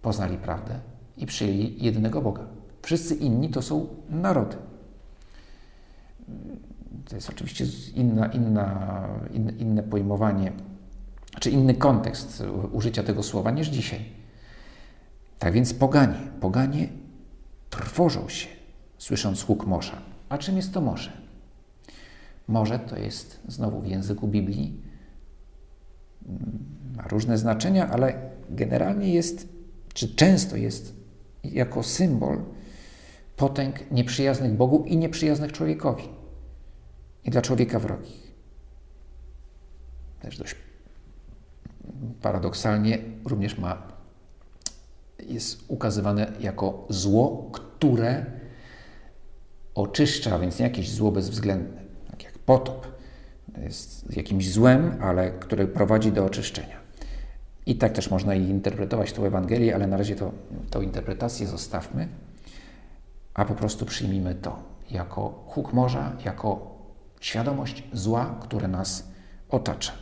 poznali 0.03 0.37
prawdę 0.37 0.81
i 1.17 1.27
przyjęli 1.27 1.85
jedynego 1.85 2.23
Boga. 2.23 2.58
Wszyscy 2.83 3.15
inni 3.15 3.49
to 3.49 3.63
są 3.63 3.87
narody. 4.11 4.57
To 7.09 7.15
jest 7.15 7.31
oczywiście 7.31 7.65
inna, 7.95 8.27
inna, 8.27 9.09
inne, 9.33 9.53
inne 9.53 9.83
pojmowanie, 9.83 10.53
czy 11.41 11.51
inny 11.51 11.75
kontekst 11.75 12.43
użycia 12.73 13.03
tego 13.03 13.23
słowa 13.23 13.51
niż 13.51 13.69
dzisiaj. 13.69 14.05
Tak 15.39 15.53
więc 15.53 15.75
poganie, 15.75 16.19
poganie 16.41 16.89
trwożą 17.71 18.29
się, 18.29 18.49
słysząc 18.99 19.43
huk 19.43 19.67
morza. 19.67 19.99
A 20.29 20.39
czym 20.39 20.57
jest 20.57 20.73
to 20.73 20.81
morze? 20.81 21.13
Morze 22.49 22.79
to 22.79 22.99
jest 22.99 23.41
znowu 23.49 23.81
w 23.81 23.87
języku 23.87 24.29
Biblii, 24.29 24.83
ma 26.97 27.03
różne 27.03 27.39
znaczenia, 27.39 27.89
ale 27.91 28.15
generalnie 28.51 29.15
jest, 29.15 29.49
czy 29.95 30.15
często 30.15 30.57
jest 30.57 30.95
jako 31.45 31.83
symbol 31.83 32.43
potęg 33.39 33.91
nieprzyjaznych 33.91 34.53
Bogu 34.53 34.85
i 34.85 34.97
nieprzyjaznych 34.97 35.53
człowiekowi. 35.53 36.09
I 37.25 37.31
dla 37.31 37.43
człowieka 37.43 37.79
wrogich. 37.79 38.33
Też 40.21 40.39
dość 40.39 40.57
paradoksalnie 42.23 42.99
również 43.25 43.59
ma 43.59 43.83
jest 45.29 45.65
ukazywane 45.69 46.33
jako 46.41 46.87
zło, 46.89 47.51
które 47.53 48.27
oczyszcza, 49.75 50.39
więc 50.39 50.59
nie 50.59 50.65
jakieś 50.65 50.91
zło 50.91 51.13
bezwzględne, 51.13 51.81
tak 52.11 52.25
jak 52.25 52.39
potop. 52.39 52.87
Jest 53.63 54.17
jakimś 54.17 54.53
złem, 54.53 54.99
ale 55.01 55.31
które 55.31 55.67
prowadzi 55.67 56.13
do 56.13 56.25
oczyszczenia. 56.25 56.77
I 57.67 57.77
tak 57.77 57.93
też 57.93 58.11
można 58.11 58.35
interpretować 58.35 59.13
tą 59.13 59.25
Ewangelię, 59.25 59.75
ale 59.75 59.87
na 59.87 59.97
razie 59.97 60.17
to, 60.17 60.33
tą 60.71 60.81
interpretację 60.81 61.47
zostawmy, 61.47 62.09
a 63.39 63.45
po 63.45 63.55
prostu 63.55 63.87
przyjmijmy 63.87 64.35
to 64.35 64.63
jako 64.91 65.45
huk 65.47 65.73
morza, 65.73 66.17
jako 66.25 66.79
świadomość 67.21 67.83
zła, 67.93 68.39
które 68.41 68.69
nas 68.69 69.09
otacza. 69.49 69.93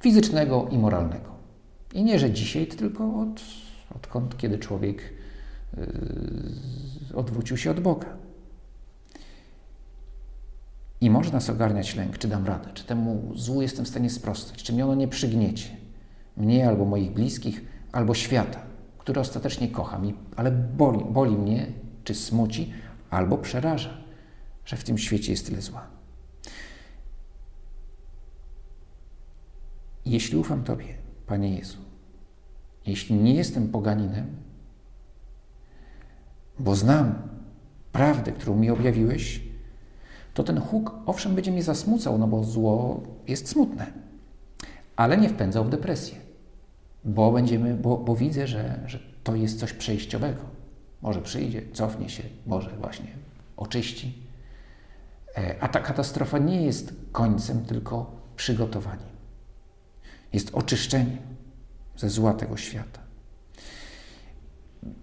Fizycznego 0.00 0.68
i 0.70 0.78
moralnego. 0.78 1.32
I 1.94 2.04
nie, 2.04 2.18
że 2.18 2.30
dzisiaj, 2.30 2.66
tylko 2.66 3.20
od 3.20 3.40
odkąd 3.96 4.36
kiedy 4.36 4.58
człowiek 4.58 5.12
yy, 5.76 5.86
odwrócił 7.14 7.56
się 7.56 7.70
od 7.70 7.80
Boga. 7.80 8.16
I 11.00 11.10
może 11.10 11.32
nas 11.32 11.50
ogarniać 11.50 11.96
lęk, 11.96 12.18
czy 12.18 12.28
dam 12.28 12.46
radę, 12.46 12.70
czy 12.74 12.84
temu 12.84 13.32
złu 13.34 13.62
jestem 13.62 13.84
w 13.84 13.88
stanie 13.88 14.10
sprostać, 14.10 14.62
czy 14.62 14.72
mnie 14.72 14.84
ono 14.84 14.94
nie 14.94 15.08
przygniecie, 15.08 15.68
mnie 16.36 16.68
albo 16.68 16.84
moich 16.84 17.12
bliskich, 17.12 17.64
albo 17.92 18.14
świata, 18.14 18.71
który 19.02 19.20
ostatecznie 19.20 19.68
kocham, 19.68 20.12
ale 20.36 20.50
boli, 20.50 21.04
boli 21.04 21.36
mnie, 21.36 21.66
czy 22.04 22.14
smuci, 22.14 22.72
albo 23.10 23.38
przeraża, 23.38 23.96
że 24.64 24.76
w 24.76 24.84
tym 24.84 24.98
świecie 24.98 25.32
jest 25.32 25.46
tyle 25.46 25.62
zła. 25.62 25.86
Jeśli 30.06 30.38
ufam 30.38 30.64
Tobie, 30.64 30.94
Panie 31.26 31.56
Jezu, 31.56 31.78
jeśli 32.86 33.14
nie 33.14 33.34
jestem 33.34 33.68
poganinem, 33.68 34.26
bo 36.58 36.76
znam 36.76 37.14
prawdę, 37.92 38.32
którą 38.32 38.56
mi 38.56 38.70
objawiłeś, 38.70 39.40
to 40.34 40.44
ten 40.44 40.60
huk 40.60 40.94
owszem 41.06 41.34
będzie 41.34 41.52
mnie 41.52 41.62
zasmucał, 41.62 42.18
no 42.18 42.28
bo 42.28 42.44
zło 42.44 43.02
jest 43.28 43.48
smutne, 43.48 43.92
ale 44.96 45.16
nie 45.16 45.28
wpędzał 45.28 45.64
w 45.64 45.70
depresję. 45.70 46.21
Bo, 47.04 47.32
będziemy, 47.32 47.74
bo, 47.74 47.96
bo 47.96 48.16
widzę, 48.16 48.46
że, 48.46 48.80
że 48.86 48.98
to 49.24 49.34
jest 49.34 49.60
coś 49.60 49.72
przejściowego. 49.72 50.42
Może 51.02 51.22
przyjdzie, 51.22 51.62
cofnie 51.72 52.08
się, 52.08 52.22
może 52.46 52.70
właśnie 52.70 53.08
oczyści. 53.56 54.22
E, 55.36 55.56
a 55.60 55.68
ta 55.68 55.80
katastrofa 55.80 56.38
nie 56.38 56.62
jest 56.62 56.94
końcem, 57.12 57.64
tylko 57.64 58.10
przygotowaniem. 58.36 59.12
Jest 60.32 60.54
oczyszczeniem 60.54 61.18
ze 61.96 62.10
zła 62.10 62.34
tego 62.34 62.56
świata. 62.56 63.00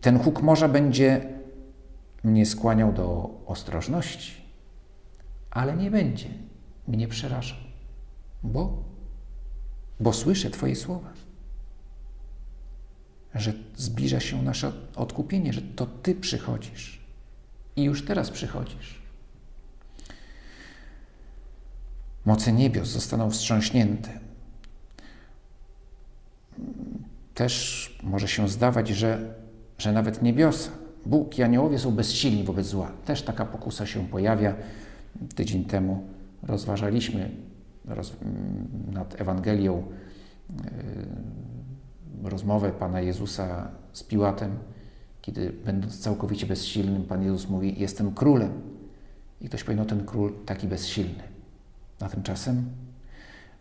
Ten 0.01 0.19
huk 0.19 0.41
morza 0.41 0.67
będzie 0.67 1.39
mnie 2.23 2.45
skłaniał 2.45 2.93
do 2.93 3.29
ostrożności, 3.45 4.41
ale 5.51 5.77
nie 5.77 5.91
będzie 5.91 6.29
mnie 6.87 7.07
przerażał, 7.07 7.57
bo, 8.43 8.83
bo 9.99 10.13
słyszę 10.13 10.49
Twoje 10.49 10.75
słowa, 10.75 11.09
że 13.35 13.53
zbliża 13.75 14.19
się 14.19 14.43
nasze 14.43 14.71
odkupienie, 14.95 15.53
że 15.53 15.61
to 15.61 15.85
Ty 15.85 16.15
przychodzisz 16.15 16.99
i 17.75 17.83
już 17.83 18.05
teraz 18.05 18.29
przychodzisz. 18.29 19.01
Moce 22.25 22.51
niebios 22.51 22.89
zostaną 22.89 23.29
wstrząśnięte. 23.29 24.09
Też 27.33 27.99
może 28.03 28.27
się 28.27 28.49
zdawać, 28.49 28.87
że, 28.89 29.33
że 29.77 29.91
nawet 29.91 30.21
niebiosa, 30.21 30.71
Bóg 31.05 31.37
i 31.37 31.43
aniołowie 31.43 31.79
są 31.79 31.91
bezsilni 31.91 32.43
wobec 32.43 32.65
zła. 32.65 32.91
Też 33.05 33.21
taka 33.21 33.45
pokusa 33.45 33.85
się 33.85 34.07
pojawia. 34.07 34.55
Tydzień 35.35 35.65
temu 35.65 36.07
rozważaliśmy 36.43 37.29
roz, 37.85 38.13
nad 38.91 39.21
Ewangelią 39.21 39.83
yy, 40.49 40.55
rozmowę 42.23 42.71
Pana 42.71 43.01
Jezusa 43.01 43.71
z 43.93 44.03
Piłatem, 44.03 44.51
kiedy 45.21 45.53
będąc 45.65 45.99
całkowicie 45.99 46.45
bezsilnym, 46.47 47.03
Pan 47.03 47.23
Jezus 47.23 47.49
mówi: 47.49 47.75
Jestem 47.77 48.13
królem. 48.13 48.51
I 49.41 49.47
ktoś 49.47 49.63
powie: 49.63 49.77
No, 49.77 49.85
ten 49.85 50.05
król 50.05 50.33
taki 50.45 50.67
bezsilny. 50.67 51.23
A 51.99 52.09
tymczasem 52.09 52.69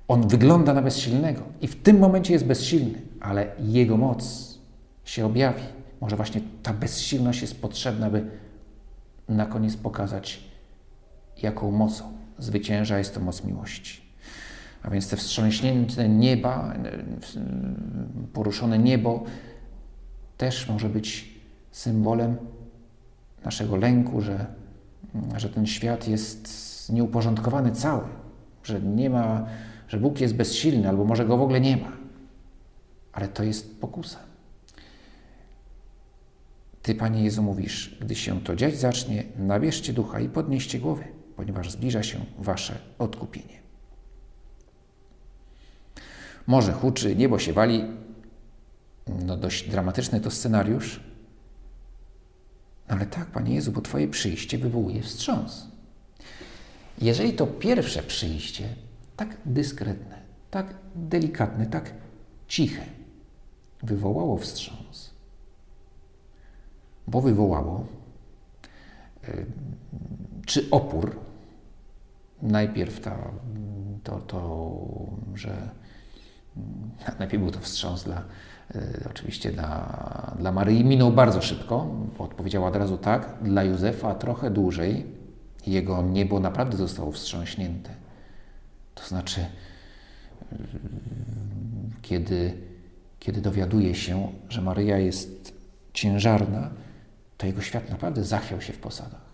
on 0.09 0.29
wygląda 0.29 0.75
na 0.75 0.83
bezsilnego 0.83 1.43
i 1.61 1.67
w 1.67 1.83
tym 1.83 1.99
momencie 1.99 2.33
jest 2.33 2.47
bezsilny, 2.47 3.03
ale 3.21 3.47
jego 3.59 3.97
moc 3.97 4.55
się 5.05 5.27
objawi. 5.27 5.62
Może 6.00 6.17
właśnie 6.17 6.41
ta 6.62 6.73
bezsilność 6.73 7.43
jest 7.43 7.61
potrzebna, 7.61 8.11
by 8.11 8.31
na 9.29 9.47
koniec 9.47 9.77
pokazać, 9.77 10.45
jaką 11.43 11.71
mocą 11.71 12.05
zwycięża 12.38 12.99
jest 12.99 13.15
to 13.15 13.21
moc 13.21 13.45
miłości. 13.45 14.08
A 14.88 14.90
więc 14.90 15.09
te 15.09 15.16
wstrząśnięte 15.16 16.09
nieba, 16.09 16.75
poruszone 18.33 18.78
niebo 18.78 19.25
też 20.37 20.68
może 20.68 20.88
być 20.88 21.35
symbolem 21.71 22.37
naszego 23.45 23.76
lęku, 23.76 24.21
że, 24.21 24.47
że 25.37 25.49
ten 25.49 25.66
świat 25.66 26.09
jest 26.09 26.49
nieuporządkowany 26.92 27.73
cały, 27.73 28.04
że 28.64 28.80
nie 28.80 29.11
ma, 29.11 29.47
że 29.88 30.00
Bóg 30.00 30.21
jest 30.21 30.35
bezsilny, 30.35 30.88
albo 30.88 31.04
może 31.04 31.25
go 31.25 31.37
w 31.37 31.42
ogóle 31.42 31.61
nie 31.61 31.76
ma. 31.76 31.92
Ale 33.12 33.28
to 33.28 33.45
jest 33.45 33.80
pokusa. 33.80 34.18
Ty, 36.83 36.95
Panie 36.95 37.25
Jezu, 37.25 37.42
mówisz, 37.42 37.99
gdy 38.00 38.14
się 38.14 38.40
to 38.40 38.57
dziać 38.57 38.76
zacznie, 38.76 39.25
nabierzcie 39.38 39.92
ducha 39.92 40.21
i 40.21 40.28
podnieście 40.28 40.78
głowy, 40.78 41.04
ponieważ 41.37 41.71
zbliża 41.71 42.02
się 42.02 42.18
wasze 42.38 42.78
odkupienie. 42.99 43.68
Morze 46.49 46.73
huczy, 46.73 47.17
niebo 47.17 47.38
się 47.38 47.52
wali. 47.52 47.85
No 49.07 49.37
dość 49.37 49.71
dramatyczny 49.71 50.21
to 50.21 50.31
scenariusz. 50.31 51.00
No 52.88 52.95
ale 52.95 53.07
tak, 53.07 53.26
Panie 53.26 53.55
Jezu, 53.55 53.73
bo 53.73 53.81
Twoje 53.81 54.09
przyjście 54.09 54.59
wywołuje 54.59 55.03
wstrząs. 55.03 55.68
Jeżeli 56.99 57.33
to 57.33 57.46
pierwsze 57.46 58.03
przyjście, 58.03 58.68
tak 59.16 59.37
dyskretne, 59.46 60.18
tak 60.51 60.75
delikatne, 60.94 61.66
tak 61.66 61.94
ciche, 62.46 62.83
wywołało 63.83 64.38
wstrząs, 64.38 65.11
bo 67.07 67.20
wywołało 67.20 67.87
y, 69.29 69.46
czy 70.46 70.70
opór, 70.70 71.16
najpierw 72.42 73.01
ta, 73.01 73.31
to, 74.05 74.18
to, 74.20 74.77
że 75.35 75.78
najpierw 77.18 77.42
był 77.42 77.53
to 77.53 77.61
wstrząs 77.61 78.05
dla, 78.05 78.23
y, 78.75 79.09
oczywiście 79.11 79.53
dla, 79.53 80.37
dla 80.38 80.53
Maryi, 80.53 80.85
minął 80.85 81.12
bardzo 81.12 81.42
szybko, 81.42 81.87
bo 82.18 82.25
odpowiedziała 82.25 82.68
od 82.68 82.77
razu 82.77 82.99
tak, 82.99 83.35
dla 83.42 83.64
Józefa 83.64 84.14
trochę 84.14 84.51
dłużej, 84.51 85.07
jego 85.66 86.03
niebo 86.03 86.40
naprawdę 86.40 86.77
zostało 86.77 87.12
wstrząśnięte. 87.12 87.90
To 88.94 89.05
znaczy, 89.05 89.40
y, 89.40 89.47
kiedy, 92.03 92.53
kiedy 93.18 93.40
dowiaduje 93.40 93.94
się, 93.94 94.33
że 94.49 94.62
Maryja 94.62 94.99
jest 94.99 95.55
ciężarna, 95.92 96.71
to 97.38 97.47
jego 97.47 97.61
świat 97.61 97.90
naprawdę 97.90 98.25
zachwiał 98.25 98.61
się 98.61 98.73
w 98.73 98.79
posadach. 98.79 99.29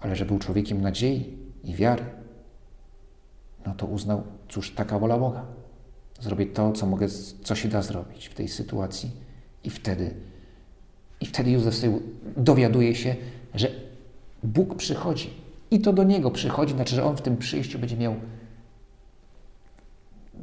Ale 0.00 0.16
że 0.16 0.24
był 0.24 0.38
człowiekiem 0.38 0.80
nadziei 0.80 1.38
i 1.64 1.74
wiary, 1.74 2.04
no 3.68 3.74
to 3.74 3.86
uznał, 3.86 4.22
cóż, 4.48 4.74
taka 4.74 4.98
wola 4.98 5.18
Boga. 5.18 5.44
Zrobię 6.20 6.46
to, 6.46 6.72
co 6.72 6.86
mogę, 6.86 7.06
co 7.44 7.54
się 7.54 7.68
da 7.68 7.82
zrobić 7.82 8.26
w 8.26 8.34
tej 8.34 8.48
sytuacji. 8.48 9.10
I 9.64 9.70
wtedy, 9.70 10.14
i 11.20 11.26
wtedy 11.26 11.50
Józef 11.50 11.74
sobie 11.74 11.98
dowiaduje 12.36 12.94
się, 12.94 13.16
że 13.54 13.70
Bóg 14.42 14.74
przychodzi. 14.74 15.30
I 15.70 15.80
to 15.80 15.92
do 15.92 16.04
niego 16.04 16.30
przychodzi, 16.30 16.74
znaczy, 16.74 16.94
że 16.94 17.04
on 17.04 17.16
w 17.16 17.22
tym 17.22 17.36
przyjściu 17.36 17.78
będzie 17.78 17.96
miał 17.96 18.14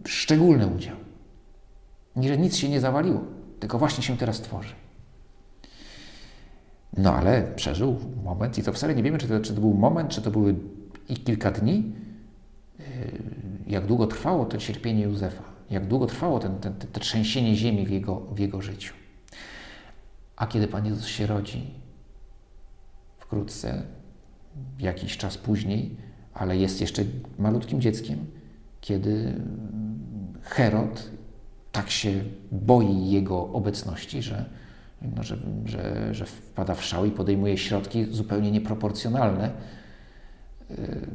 szczególny 0.06 0.68
udział. 0.68 0.96
Nie, 2.16 2.28
że 2.28 2.38
nic 2.38 2.56
się 2.56 2.70
nie 2.70 2.80
zawaliło, 2.80 3.22
tylko 3.60 3.80
właśnie 3.80 4.04
się 4.04 4.18
teraz 4.18 4.42
tworzy. 4.42 4.74
No 6.98 7.14
ale 7.14 7.44
przeżył 7.56 8.00
moment 8.24 8.58
i 8.58 8.64
to 8.64 8.74
wcale 8.74 8.96
nie 8.96 9.04
wiemy, 9.04 9.18
czy 9.18 9.28
to, 9.28 9.40
czy 9.40 9.54
to 9.54 9.62
był 9.62 9.74
moment, 9.74 10.10
czy 10.10 10.22
to 10.22 10.32
były 10.32 10.56
i 11.10 11.16
kilka 11.16 11.52
dni. 11.52 12.05
Yy, 12.80 12.86
jak 13.68 13.86
długo 13.86 14.08
trwało 14.08 14.46
to 14.46 14.58
cierpienie 14.58 15.04
Józefa, 15.04 15.44
jak 15.70 15.88
długo 15.88 16.06
trwało 16.06 16.40
ten, 16.40 16.56
ten, 16.56 16.74
trzęsienie 17.00 17.56
ziemi 17.56 17.86
w 17.86 17.90
jego, 17.90 18.20
w 18.20 18.40
jego 18.40 18.62
życiu. 18.62 18.94
A 20.36 20.48
kiedy 20.48 20.68
Pan 20.68 20.86
Jezus 20.86 21.06
się 21.06 21.28
rodzi, 21.28 21.74
wkrótce, 23.18 23.84
jakiś 24.80 25.18
czas 25.18 25.38
później, 25.38 25.96
ale 26.34 26.58
jest 26.58 26.82
jeszcze 26.82 27.04
malutkim 27.40 27.82
dzieckiem, 27.82 28.26
kiedy 28.82 29.34
Herod 30.42 31.10
tak 31.72 31.90
się 31.90 32.24
boi 32.52 33.10
jego 33.12 33.54
obecności, 33.54 34.22
że, 34.22 34.46
no, 35.02 35.24
że, 35.24 35.38
że, 35.66 36.14
że 36.14 36.26
wpada 36.26 36.76
w 36.76 36.84
szał 36.84 37.06
i 37.06 37.12
podejmuje 37.12 37.58
środki 37.58 38.06
zupełnie 38.12 38.52
nieproporcjonalne. 38.52 39.52
Yy, 40.70 41.08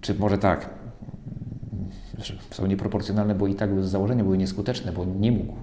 czy 0.00 0.14
może 0.14 0.38
tak, 0.38 0.70
są 2.50 2.66
nieproporcjonalne, 2.66 3.34
bo 3.34 3.46
i 3.46 3.54
tak 3.54 3.84
z 3.84 3.86
założenia 3.86 4.24
były 4.24 4.38
nieskuteczne, 4.38 4.92
bo 4.92 5.04
nie 5.04 5.32
mógł 5.32 5.56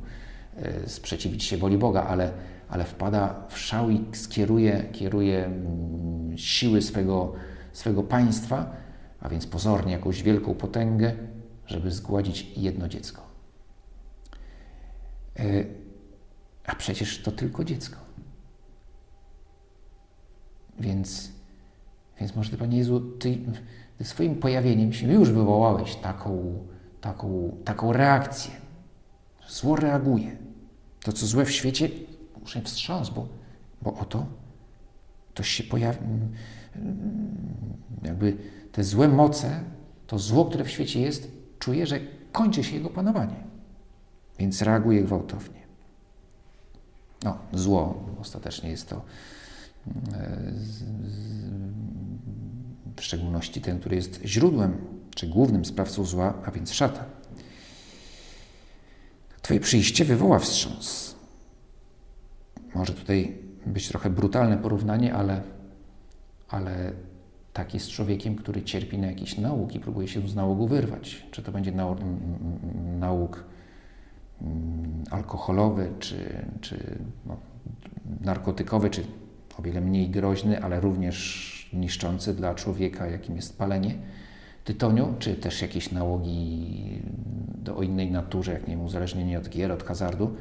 yy, 0.56 0.90
sprzeciwić 0.90 1.44
się 1.44 1.58
woli 1.58 1.78
Boga, 1.78 2.04
ale, 2.04 2.32
ale 2.70 2.84
wpada 2.84 3.48
w 3.50 3.58
szał 3.60 3.90
i 3.90 4.06
skieruje, 4.12 4.84
kieruje 4.92 5.46
mm, 5.46 6.38
siły 6.38 6.82
swego, 6.82 7.34
swego 7.74 8.04
państwa, 8.04 8.76
a 9.20 9.30
więc 9.30 9.48
pozornie 9.48 9.92
jakąś 9.92 10.24
wielką 10.24 10.54
potęgę, 10.54 11.14
żeby 11.68 11.92
zgładzić 11.92 12.52
jedno 12.58 12.88
dziecko. 12.88 13.22
Yy, 15.40 15.68
a 16.66 16.76
przecież 16.76 17.22
to 17.22 17.32
tylko 17.32 17.64
dziecko. 17.64 17.98
Więc, 20.80 21.32
więc 22.20 22.36
może 22.36 22.58
Panie 22.58 22.78
Jezu, 22.78 23.00
Ty, 23.00 23.38
ty 23.98 24.06
swoim 24.06 24.36
pojawieniem 24.36 24.94
się 24.94 25.14
już 25.14 25.32
wywołałeś 25.32 25.96
taką, 25.96 26.60
taką, 27.02 27.58
taką 27.66 27.94
reakcję. 27.94 28.52
Zło 29.50 29.76
reaguje. 29.76 30.38
To, 31.04 31.14
co 31.14 31.26
złe 31.26 31.46
w 31.46 31.52
świecie, 31.52 31.90
muszę 32.42 32.62
wstrząs, 32.62 33.10
bo, 33.10 33.28
bo 33.82 33.94
oto 33.94 34.26
to 35.34 35.44
się 35.44 35.64
pojawi, 35.64 36.00
jakby 38.04 38.38
te 38.72 38.84
złe 38.84 39.08
moce, 39.08 39.64
to 40.08 40.20
zło, 40.20 40.46
które 40.46 40.64
w 40.64 40.70
świecie 40.70 41.02
jest, 41.02 41.32
czuje, 41.60 41.88
że 41.88 42.00
kończy 42.32 42.64
się 42.64 42.76
jego 42.76 42.90
panowanie. 42.90 43.44
Więc 44.40 44.62
reaguje 44.62 45.04
gwałtownie. 45.04 45.64
No, 47.24 47.38
zło 47.54 48.04
ostatecznie 48.22 48.70
jest 48.70 48.90
to 48.90 49.02
e, 50.14 50.42
w 52.96 53.04
szczególności 53.04 53.62
ten, 53.62 53.80
który 53.80 53.96
jest 53.96 54.22
źródłem 54.26 54.78
czy 55.16 55.28
głównym 55.28 55.66
sprawcą 55.66 56.06
zła, 56.06 56.34
a 56.46 56.52
więc 56.52 56.74
szatan. 56.74 57.06
Twoje 59.42 59.60
przyjście 59.60 60.06
wywoła 60.06 60.40
wstrząs. 60.40 61.16
Może 62.76 62.94
tutaj 62.94 63.38
być 63.66 63.88
trochę 63.88 64.10
brutalne 64.10 64.58
porównanie, 64.58 65.14
ale, 65.14 65.42
ale 66.50 66.94
tak 67.54 67.74
jest 67.74 67.90
człowiekiem, 67.90 68.36
który 68.36 68.62
cierpi 68.62 68.98
na 68.98 69.08
jakieś 69.08 69.38
nauki, 69.38 69.80
próbuje 69.80 70.08
się 70.08 70.28
z 70.28 70.36
nałogu 70.36 70.68
wyrwać. 70.68 71.26
Czy 71.32 71.44
to 71.44 71.52
będzie 71.52 71.72
nau 71.72 71.96
nauk 73.00 73.44
alkoholowy, 75.12 75.92
czy, 76.00 76.46
czy 76.62 76.98
no, 77.26 77.38
narkotykowy, 78.22 78.90
czy 78.90 79.04
o 79.58 79.62
wiele 79.62 79.82
mniej 79.82 80.10
groźny, 80.10 80.64
ale 80.64 80.80
również 80.80 81.53
niszczący 81.74 82.34
dla 82.34 82.56
człowieka, 82.56 83.08
jakim 83.08 83.36
jest 83.36 83.58
palenie 83.58 83.96
tytoniu, 84.64 85.14
czy 85.20 85.36
też 85.36 85.62
jakieś 85.62 85.92
nałogi 85.92 87.02
do, 87.64 87.78
o 87.78 87.84
innej 87.84 88.12
naturze, 88.12 88.54
jak 88.54 88.68
nie 88.68 88.76
wiem, 88.76 88.86
uzależnienie 88.86 89.38
od 89.38 89.50
gier, 89.50 89.72
od 89.72 89.84
hazardu. 89.84 90.36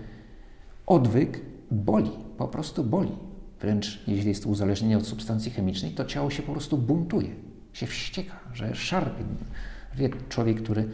Odwyk 0.87 1.41
boli, 1.71 2.11
po 2.39 2.49
prostu 2.49 2.85
boli. 2.85 3.13
Wręcz 3.61 4.03
jeśli 4.07 4.29
jest 4.29 4.47
uzależnienie 4.47 4.99
od 4.99 5.07
substancji 5.07 5.51
chemicznej, 5.51 5.91
to 5.91 6.05
ciało 6.05 6.31
się 6.31 6.43
po 6.43 6.53
prostu 6.53 6.79
buntuje, 6.79 7.31
się 7.73 7.87
wścieka, 7.87 8.35
że 8.53 8.75
szarpie. 8.75 9.25
Wie, 9.95 10.11
człowiek, 10.29 10.63
który, 10.63 10.89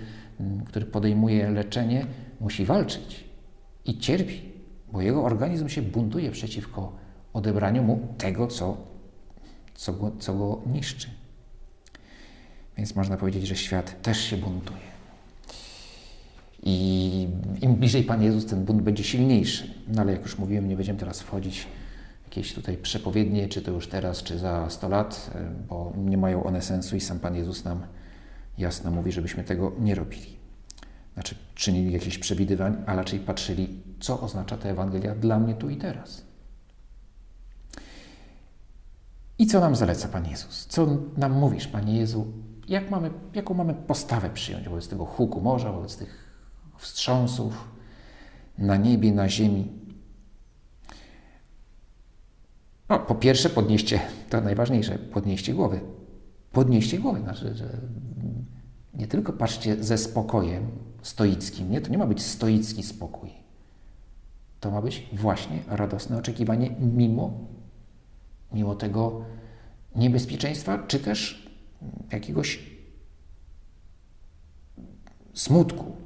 który 0.66 0.86
podejmuje 0.86 1.50
leczenie, 1.50 2.06
musi 2.40 2.64
walczyć 2.64 3.24
i 3.84 3.98
cierpi, 3.98 4.40
bo 4.92 5.00
jego 5.00 5.24
organizm 5.24 5.68
się 5.68 5.82
buntuje 5.82 6.30
przeciwko 6.30 6.92
odebraniu 7.32 7.82
mu 7.82 7.98
tego, 8.18 8.46
co, 8.46 8.76
co, 9.78 9.92
go, 9.92 10.12
co 10.18 10.34
go 10.34 10.62
niszczy. 10.66 11.08
Więc 12.76 12.96
można 12.96 13.16
powiedzieć, 13.16 13.46
że 13.46 13.56
świat 13.56 14.02
też 14.02 14.20
się 14.20 14.36
buntuje. 14.36 14.88
I 16.62 17.28
im 17.60 17.74
bliżej 17.74 18.04
Pan 18.04 18.22
Jezus, 18.22 18.46
ten 18.46 18.64
bunt 18.64 18.82
będzie 18.82 19.04
silniejszy. 19.04 19.74
No 19.88 20.02
ale 20.02 20.12
jak 20.12 20.22
już 20.22 20.38
mówiłem, 20.38 20.68
nie 20.68 20.76
będziemy 20.76 20.98
teraz 20.98 21.20
wchodzić 21.20 21.66
w 22.22 22.24
jakieś 22.24 22.54
tutaj 22.54 22.76
przepowiednie, 22.76 23.48
czy 23.48 23.62
to 23.62 23.70
już 23.70 23.88
teraz, 23.88 24.22
czy 24.22 24.38
za 24.38 24.70
100 24.70 24.88
lat, 24.88 25.30
bo 25.68 25.92
nie 25.96 26.16
mają 26.16 26.44
one 26.44 26.62
sensu 26.62 26.96
i 26.96 27.00
sam 27.00 27.18
Pan 27.18 27.36
Jezus 27.36 27.64
nam 27.64 27.82
jasno 28.58 28.90
mówi, 28.90 29.12
żebyśmy 29.12 29.44
tego 29.44 29.72
nie 29.80 29.94
robili. 29.94 30.36
Znaczy, 31.14 31.34
czynili 31.54 31.92
jakieś 31.92 32.18
przewidywań, 32.18 32.76
a 32.86 32.94
raczej 32.94 33.20
patrzyli, 33.20 33.82
co 34.00 34.20
oznacza 34.20 34.56
ta 34.56 34.68
Ewangelia 34.68 35.14
dla 35.14 35.38
mnie 35.38 35.54
tu 35.54 35.70
i 35.70 35.76
teraz. 35.76 36.27
I 39.38 39.46
co 39.46 39.60
nam 39.60 39.76
zaleca 39.76 40.08
Pan 40.08 40.26
Jezus? 40.26 40.66
Co 40.66 40.86
nam 41.16 41.32
mówisz, 41.32 41.66
Panie 41.66 41.98
Jezu? 41.98 42.26
Jak 42.68 42.90
mamy, 42.90 43.10
jaką 43.34 43.54
mamy 43.54 43.74
postawę 43.74 44.30
przyjąć 44.30 44.68
wobec 44.68 44.88
tego 44.88 45.04
huku 45.04 45.40
morza, 45.40 45.72
wobec 45.72 45.96
tych 45.96 46.28
wstrząsów 46.76 47.68
na 48.58 48.76
niebie, 48.76 49.12
na 49.12 49.28
ziemi? 49.28 49.72
No, 52.88 52.98
po 52.98 53.14
pierwsze, 53.14 53.50
podnieście, 53.50 54.00
to 54.30 54.40
najważniejsze, 54.40 54.98
podnieście 54.98 55.54
głowy. 55.54 55.80
Podnieście 56.52 56.98
głowy, 56.98 57.20
znaczy, 57.20 57.54
że 57.54 57.80
nie 58.94 59.06
tylko 59.06 59.32
patrzcie 59.32 59.84
ze 59.84 59.98
spokojem 59.98 60.66
stoickim, 61.02 61.70
nie, 61.70 61.80
to 61.80 61.90
nie 61.90 61.98
ma 61.98 62.06
być 62.06 62.22
stoicki 62.22 62.82
spokój. 62.82 63.30
To 64.60 64.70
ma 64.70 64.82
być 64.82 65.08
właśnie 65.12 65.62
radosne 65.68 66.18
oczekiwanie 66.18 66.70
mimo 66.80 67.48
mimo 68.52 68.74
tego 68.74 69.24
niebezpieczeństwa, 69.96 70.78
czy 70.86 70.98
też 71.00 71.48
jakiegoś 72.12 72.60
smutku. 75.34 75.96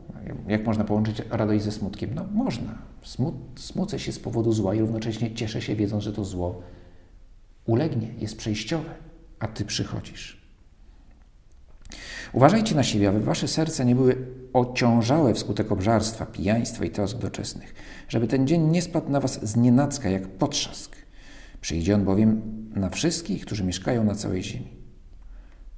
Jak 0.48 0.66
można 0.66 0.84
połączyć 0.84 1.22
radość 1.30 1.64
ze 1.64 1.72
smutkiem? 1.72 2.14
No 2.14 2.24
można. 2.32 2.78
Smut, 3.02 3.34
smucę 3.56 3.98
się 3.98 4.12
z 4.12 4.18
powodu 4.18 4.52
zła 4.52 4.74
i 4.74 4.80
równocześnie 4.80 5.34
cieszę 5.34 5.62
się, 5.62 5.76
wiedząc, 5.76 6.02
że 6.02 6.12
to 6.12 6.24
zło 6.24 6.62
ulegnie, 7.66 8.14
jest 8.18 8.36
przejściowe, 8.36 8.94
a 9.38 9.48
Ty 9.48 9.64
przychodzisz. 9.64 10.42
Uważajcie 12.32 12.74
na 12.74 12.82
siebie, 12.82 13.08
aby 13.08 13.20
wasze 13.20 13.48
serca 13.48 13.84
nie 13.84 13.94
były 13.94 14.26
ociążałe 14.52 15.34
wskutek 15.34 15.72
obżarstwa, 15.72 16.26
pijaństwa 16.26 16.84
i 16.84 16.90
trosk 16.90 17.18
doczesnych, 17.18 17.74
żeby 18.08 18.26
ten 18.26 18.46
dzień 18.46 18.62
nie 18.62 18.82
spadł 18.82 19.10
na 19.10 19.20
was 19.20 19.46
z 19.48 19.56
jak 20.04 20.28
potrzask, 20.28 20.96
Przyjdzie 21.62 21.94
on 21.94 22.04
bowiem 22.04 22.42
na 22.74 22.90
wszystkich, 22.90 23.46
którzy 23.46 23.64
mieszkają 23.64 24.04
na 24.04 24.14
całej 24.14 24.42
ziemi. 24.42 24.76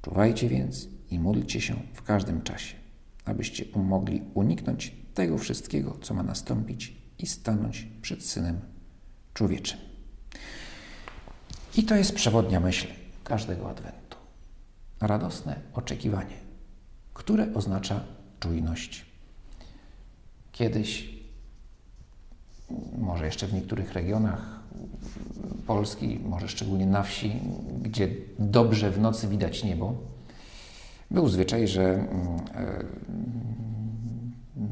Czuwajcie 0.02 0.48
więc 0.48 0.88
i 1.10 1.18
módlcie 1.18 1.60
się 1.60 1.74
w 1.94 2.02
każdym 2.02 2.42
czasie, 2.42 2.76
abyście 3.24 3.64
mogli 3.78 4.22
uniknąć 4.34 4.96
tego 5.14 5.38
wszystkiego, 5.38 5.98
co 6.02 6.14
ma 6.14 6.22
nastąpić 6.22 6.96
i 7.18 7.26
stanąć 7.26 7.88
przed 8.02 8.24
Synem 8.24 8.60
Człowieczym. 9.34 9.78
I 11.76 11.84
to 11.84 11.94
jest 11.94 12.14
przewodnia 12.14 12.60
myśl 12.60 12.86
każdego 13.24 13.70
Adwentu. 13.70 14.16
Radosne 15.00 15.60
oczekiwanie, 15.72 16.36
które 17.14 17.54
oznacza 17.54 18.04
czujność. 18.40 19.06
Kiedyś, 20.52 21.14
może 22.98 23.26
jeszcze 23.26 23.46
w 23.46 23.52
niektórych 23.54 23.92
regionach 23.92 24.60
Polski, 25.66 26.20
może 26.24 26.48
szczególnie 26.48 26.86
na 26.86 27.02
wsi, 27.02 27.32
gdzie 27.82 28.08
dobrze 28.38 28.90
w 28.90 29.00
nocy 29.00 29.28
widać 29.28 29.64
niebo, 29.64 29.94
był 31.10 31.28
zwyczaj, 31.28 31.68
że 31.68 31.82
mm, 31.82 32.08
e, 32.54 32.84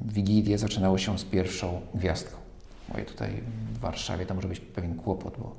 Wigilię 0.05 0.59
zaczynało 0.59 0.99
się 0.99 1.19
z 1.19 1.25
pierwszą 1.25 1.81
gwiazdką. 1.95 2.37
Mówię 2.89 3.05
tutaj 3.05 3.31
w 3.75 3.79
Warszawie 3.79 4.27
to 4.27 4.35
może 4.35 4.49
być 4.49 4.61
pewien 4.61 4.95
kłopot, 4.95 5.37
bo, 5.39 5.57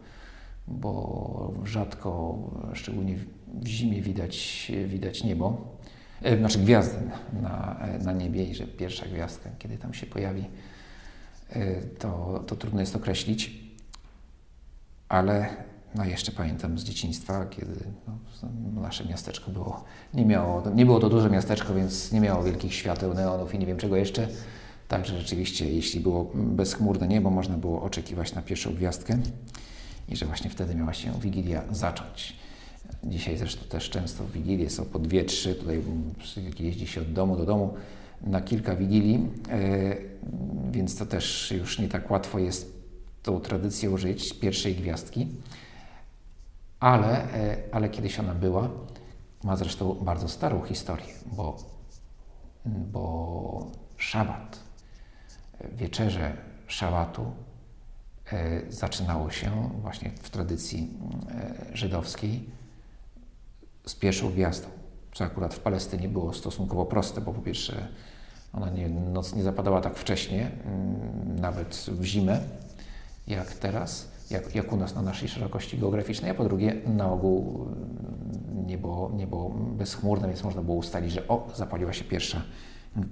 bo 0.68 1.54
rzadko, 1.66 2.38
szczególnie 2.74 3.16
w 3.62 3.68
zimie 3.68 4.02
widać, 4.02 4.72
widać 4.88 5.24
niebo, 5.24 5.78
e, 6.22 6.38
znaczy 6.38 6.60
gwiazdy 6.60 6.98
na, 7.42 7.80
na 8.04 8.14
niebie 8.14 8.44
i 8.44 8.56
że 8.56 8.68
pierwsza 8.68 9.06
gwiazdka, 9.06 9.50
kiedy 9.60 9.78
tam 9.78 9.94
się 9.94 10.06
pojawi, 10.06 10.46
e, 11.50 11.82
to, 11.82 12.44
to 12.48 12.56
trudno 12.56 12.80
jest 12.80 12.96
określić 12.96 13.63
ale 15.14 15.50
no 15.96 16.06
jeszcze 16.06 16.32
pamiętam 16.32 16.80
z 16.80 16.84
dzieciństwa, 16.84 17.46
kiedy 17.46 17.74
no, 18.08 18.82
nasze 18.82 19.06
miasteczko 19.06 19.52
było, 19.52 19.84
nie, 20.14 20.26
miało, 20.26 20.64
nie 20.76 20.86
było 20.86 21.00
to 21.00 21.10
duże 21.10 21.30
miasteczko, 21.30 21.74
więc 21.74 22.12
nie 22.12 22.22
miało 22.22 22.44
wielkich 22.44 22.74
świateł, 22.74 23.14
neonów 23.14 23.54
i 23.54 23.60
nie 23.60 23.66
wiem 23.66 23.78
czego 23.78 23.96
jeszcze. 23.96 24.28
Także 24.88 25.20
rzeczywiście, 25.20 25.74
jeśli 25.74 26.00
było 26.00 26.32
bezchmurne 26.36 27.08
niebo, 27.08 27.30
można 27.30 27.58
było 27.58 27.82
oczekiwać 27.82 28.36
na 28.36 28.42
pierwszą 28.42 28.74
gwiazdkę 28.74 29.18
i 30.10 30.16
że 30.16 30.26
właśnie 30.26 30.50
wtedy 30.50 30.76
miała 30.76 30.94
się 30.94 31.12
Wigilia 31.22 31.64
zacząć. 31.72 32.36
Dzisiaj 33.04 33.38
zresztą 33.38 33.66
też 33.66 33.90
często 33.90 34.24
Wigilie 34.34 34.70
są 34.70 34.86
po 34.86 35.00
dwie, 35.00 35.26
trzy, 35.26 35.56
tutaj 35.56 35.82
jeździ 36.60 36.88
się 36.88 37.02
od 37.02 37.14
domu 37.14 37.38
do 37.38 37.46
domu 37.46 37.74
na 38.22 38.42
kilka 38.42 38.76
Wigilii, 38.76 39.28
e, 39.50 39.96
więc 40.72 40.98
to 40.98 41.06
też 41.06 41.52
już 41.52 41.80
nie 41.80 41.88
tak 41.88 42.12
łatwo 42.12 42.40
jest 42.40 42.83
tą 43.24 43.40
tradycją 43.40 43.98
żyć, 43.98 44.40
pierwszej 44.40 44.76
gwiazdki, 44.76 45.28
ale, 46.80 47.34
e, 47.34 47.58
ale 47.72 47.90
kiedyś 47.90 48.20
ona 48.20 48.34
była. 48.36 48.70
Ma 49.44 49.56
zresztą 49.56 49.94
bardzo 49.94 50.30
starą 50.30 50.62
historię, 50.62 51.14
bo, 51.26 51.58
bo 52.66 53.68
szabat, 53.98 54.60
wieczerze 55.72 56.38
szabatu 56.68 57.32
e, 58.32 58.72
zaczynało 58.72 59.32
się 59.32 59.70
właśnie 59.82 60.12
w 60.22 60.30
tradycji 60.30 60.94
e, 61.30 61.78
żydowskiej 61.78 62.50
z 63.86 63.96
pierwszą 63.96 64.32
gwiazdą, 64.32 64.68
co 65.14 65.24
akurat 65.24 65.54
w 65.54 65.60
Palestynie 65.60 66.10
było 66.10 66.34
stosunkowo 66.34 66.86
proste, 66.86 67.22
bo 67.22 67.34
po 67.34 67.42
pierwsze 67.42 67.88
ona 68.54 68.70
nie, 68.70 68.90
noc 68.90 69.36
nie 69.36 69.44
zapadała 69.44 69.82
tak 69.82 69.98
wcześnie, 69.98 70.52
mm, 70.66 71.40
nawet 71.40 71.76
w 71.76 72.04
zimę, 72.04 72.40
jak 73.28 73.54
teraz, 73.54 74.12
jak, 74.30 74.56
jak 74.56 74.74
u 74.74 74.78
nas 74.78 74.96
na 74.96 75.02
naszej 75.02 75.30
szerokości 75.30 75.78
geograficznej, 75.78 76.32
a 76.32 76.34
po 76.34 76.44
drugie 76.44 76.76
na 76.86 77.12
ogół 77.12 77.68
mm, 77.68 78.68
niebo, 78.68 79.12
niebo 79.16 79.50
bezchmurne, 79.50 80.28
więc 80.28 80.44
można 80.44 80.62
było 80.62 80.78
ustalić, 80.78 81.12
że 81.12 81.28
o, 81.28 81.48
zapaliła 81.56 81.94
się 81.94 82.04
pierwsza, 82.04 82.42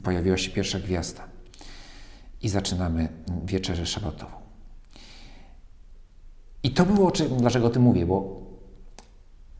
pojawiła 0.04 0.38
się 0.38 0.52
pierwsza 0.52 0.80
gwiazda. 0.80 1.24
I 2.42 2.50
zaczynamy 2.50 3.10
wieczerzę 3.46 3.86
szabatową. 3.86 4.42
I 6.64 6.72
to 6.72 6.86
było, 6.86 7.12
dlaczego 7.38 7.68
o 7.68 7.70
tym 7.70 7.82
mówię, 7.82 8.06
bo 8.06 8.42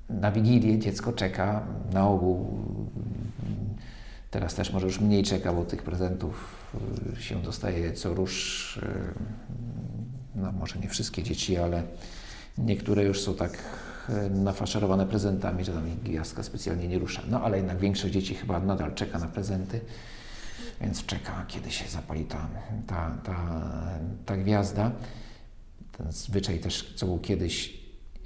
na 0.10 0.32
Wigilię 0.32 0.80
dziecko 0.80 1.14
czeka 1.14 1.68
na 1.94 2.08
ogół, 2.08 2.48
teraz 4.32 4.56
też 4.56 4.74
może 4.74 4.86
już 4.86 5.00
mniej 5.00 5.24
czeka, 5.24 5.54
bo 5.54 5.66
tych 5.66 5.84
prezentów 5.84 6.66
się 7.20 7.42
dostaje 7.42 7.94
co 7.94 8.14
rusz 8.14 8.80
no 10.36 10.52
może 10.52 10.80
nie 10.80 10.88
wszystkie 10.88 11.24
dzieci, 11.24 11.58
ale 11.58 11.84
niektóre 12.58 13.04
już 13.04 13.22
są 13.22 13.36
tak 13.36 13.58
e, 14.10 14.30
nafaszerowane 14.30 15.06
prezentami, 15.06 15.66
że 15.66 15.74
tam 15.74 15.84
gwiazdka 16.04 16.44
specjalnie 16.44 16.88
nie 16.88 17.00
rusza. 17.00 17.22
No 17.30 17.42
ale 17.42 17.58
jednak 17.58 17.80
większość 17.80 18.14
dzieci 18.14 18.36
chyba 18.36 18.60
nadal 18.60 18.94
czeka 18.94 19.20
na 19.20 19.28
prezenty. 19.28 19.82
więc 20.82 21.06
czeka, 21.06 21.46
kiedy 21.48 21.72
się 21.72 21.90
zapali 21.90 22.26
ta, 22.26 22.48
ta, 22.88 23.18
ta, 23.24 23.62
ta 24.26 24.38
gwiazda. 24.38 24.92
Ten 25.98 26.12
zwyczaj 26.12 26.60
też, 26.60 26.94
co 26.96 27.06
był 27.06 27.20
kiedyś, 27.20 27.82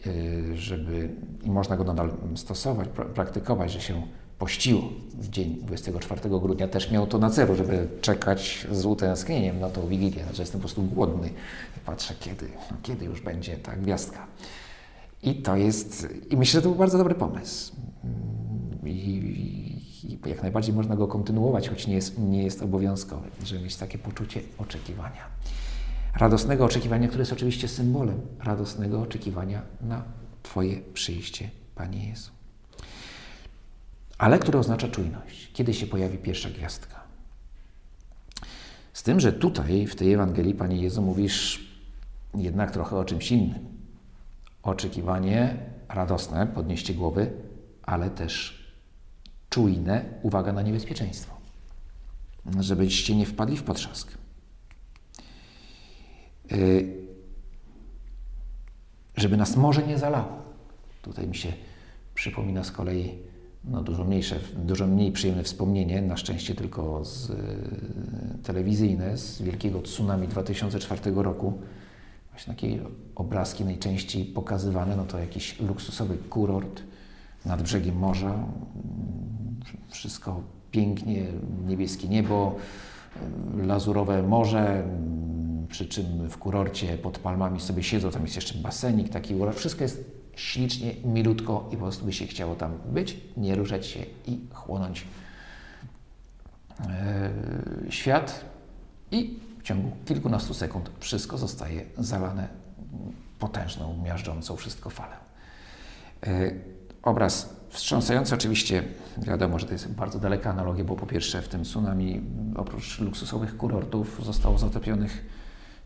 y, 0.07 0.57
żeby, 0.57 1.09
i 1.43 1.51
można 1.51 1.77
go 1.77 1.83
nadal 1.83 2.11
stosować, 2.35 2.89
praktykować, 3.15 3.71
że 3.71 3.81
się 3.81 4.07
pościło 4.39 4.89
w 5.13 5.29
dzień 5.29 5.57
24 5.61 6.21
grudnia, 6.29 6.67
też 6.67 6.91
miał 6.91 7.07
to 7.07 7.17
na 7.17 7.29
celu, 7.29 7.55
żeby 7.55 7.87
czekać 8.01 8.67
z 8.71 8.85
utęsknieniem 8.85 9.59
na 9.59 9.69
tą 9.69 9.87
Wigilię, 9.87 10.25
że 10.33 10.43
jestem 10.43 10.61
po 10.61 10.67
prostu 10.67 10.83
głodny 10.83 11.29
i 11.77 11.79
patrzę, 11.85 12.13
kiedy, 12.19 12.47
no, 12.71 12.77
kiedy 12.83 13.05
już 13.05 13.21
będzie 13.21 13.57
ta 13.57 13.75
gwiazdka. 13.75 14.27
I 15.23 15.35
to 15.35 15.55
jest, 15.55 16.07
i 16.29 16.37
myślę, 16.37 16.57
że 16.57 16.61
to 16.61 16.69
był 16.69 16.77
bardzo 16.77 16.97
dobry 16.97 17.15
pomysł. 17.15 17.75
I, 18.85 18.89
i 20.03 20.19
jak 20.29 20.41
najbardziej 20.41 20.75
można 20.75 20.95
go 20.95 21.07
kontynuować, 21.07 21.69
choć 21.69 21.87
nie 21.87 21.95
jest, 21.95 22.19
nie 22.19 22.43
jest 22.43 22.61
obowiązkowy, 22.61 23.29
żeby 23.43 23.63
mieć 23.63 23.75
takie 23.75 23.97
poczucie 23.97 24.41
oczekiwania. 24.57 25.25
Radosnego 26.15 26.65
oczekiwania, 26.65 27.07
które 27.07 27.21
jest 27.21 27.33
oczywiście 27.33 27.67
symbolem 27.67 28.21
radosnego 28.39 29.01
oczekiwania 29.01 29.61
na 29.81 30.03
Twoje 30.43 30.81
przyjście, 30.93 31.49
Panie 31.75 32.09
Jezu. 32.09 32.34
Ale 34.17 34.39
które 34.39 34.59
oznacza 34.59 34.87
czujność. 34.87 35.51
Kiedy 35.53 35.73
się 35.73 35.87
pojawi 35.87 36.17
pierwsza 36.17 36.49
gwiazdka? 36.49 37.03
Z 38.93 39.03
tym, 39.03 39.19
że 39.19 39.33
tutaj 39.33 39.87
w 39.87 39.95
tej 39.95 40.13
Ewangelii, 40.13 40.53
Panie 40.53 40.81
Jezu, 40.81 41.01
mówisz 41.01 41.69
jednak 42.35 42.71
trochę 42.71 42.97
o 42.97 43.05
czymś 43.05 43.31
innym. 43.31 43.65
Oczekiwanie 44.63 45.57
radosne, 45.89 46.47
podnieście 46.47 46.93
głowy, 46.93 47.31
ale 47.83 48.09
też 48.09 48.65
czujne, 49.49 50.05
uwaga 50.21 50.53
na 50.53 50.61
niebezpieczeństwo, 50.61 51.35
żebyście 52.59 53.15
nie 53.15 53.25
wpadli 53.25 53.57
w 53.57 53.63
potrzask. 53.63 54.17
Y, 56.51 57.05
żeby 59.17 59.37
nas 59.37 59.55
morze 59.55 59.87
nie 59.87 59.97
zalało. 59.97 60.41
Tutaj 61.01 61.27
mi 61.27 61.35
się 61.35 61.53
przypomina 62.15 62.63
z 62.63 62.71
kolei 62.71 63.19
no, 63.67 63.83
dużo, 63.83 64.03
mniejsze, 64.03 64.39
dużo 64.55 64.87
mniej 64.87 65.11
przyjemne 65.11 65.43
wspomnienie, 65.43 66.01
na 66.01 66.17
szczęście 66.17 66.55
tylko 66.55 67.05
z, 67.05 67.29
y, 67.29 67.35
telewizyjne, 68.43 69.17
z 69.17 69.41
wielkiego 69.41 69.81
tsunami 69.81 70.27
2004 70.27 71.01
roku. 71.15 71.53
Właśnie 72.31 72.53
takie 72.53 72.79
obrazki 73.15 73.65
najczęściej 73.65 74.25
pokazywane, 74.25 74.95
no 74.95 75.03
to 75.03 75.19
jakiś 75.19 75.59
luksusowy 75.59 76.17
kurort 76.17 76.81
nad 77.45 77.61
brzegiem 77.61 77.97
morza, 77.97 78.35
wszystko 79.89 80.41
pięknie, 80.71 81.23
niebieskie 81.67 82.07
niebo, 82.07 82.55
lazurowe 83.57 84.23
morze, 84.23 84.83
przy 85.69 85.85
czym 85.85 86.29
w 86.29 86.37
kurorcie 86.37 86.97
pod 86.97 87.19
palmami 87.19 87.59
sobie 87.59 87.83
siedzą, 87.83 88.11
tam 88.11 88.21
jest 88.21 88.35
jeszcze 88.35 88.57
basenik 88.57 89.09
taki, 89.09 89.33
wszystko 89.53 89.83
jest 89.83 90.24
ślicznie, 90.35 90.93
milutko 91.03 91.69
i 91.71 91.75
po 91.75 91.81
prostu 91.81 92.05
by 92.05 92.13
się 92.13 92.27
chciało 92.27 92.55
tam 92.55 92.77
być, 92.85 93.17
nie 93.37 93.55
ruszać 93.55 93.85
się 93.85 93.99
i 94.27 94.39
chłonąć 94.53 95.07
e, 96.79 97.29
świat 97.89 98.45
i 99.11 99.39
w 99.59 99.63
ciągu 99.63 99.91
kilkunastu 100.05 100.53
sekund 100.53 100.91
wszystko 100.99 101.37
zostaje 101.37 101.85
zalane 101.97 102.47
potężną, 103.39 103.97
miażdżącą 104.03 104.55
wszystko 104.55 104.89
falę. 104.89 105.15
E, 106.27 106.51
obraz 107.03 107.55
wstrząsający 107.69 108.35
oczywiście, 108.35 108.83
wiadomo, 109.17 109.59
że 109.59 109.65
to 109.65 109.73
jest 109.73 109.91
bardzo 109.91 110.19
daleka 110.19 110.49
analogia, 110.49 110.83
bo 110.83 110.95
po 110.95 111.05
pierwsze 111.05 111.41
w 111.41 111.47
tym 111.47 111.63
tsunami 111.63 112.21
oprócz 112.55 112.99
luksusowych 112.99 113.57
kurortów 113.57 114.25
zostało 114.25 114.57
zatopionych 114.57 115.25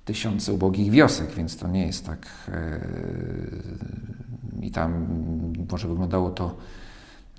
tysiące 0.10 0.54
ubogich 0.54 0.92
wiosek, 0.92 1.32
więc 1.32 1.58
to 1.58 1.68
nie 1.68 1.86
jest 1.86 2.06
tak. 2.06 2.28
Yy, 4.62 4.66
I 4.66 4.72
tam 4.72 5.08
może 5.72 5.88
wyglądało 5.88 6.30
to 6.30 6.56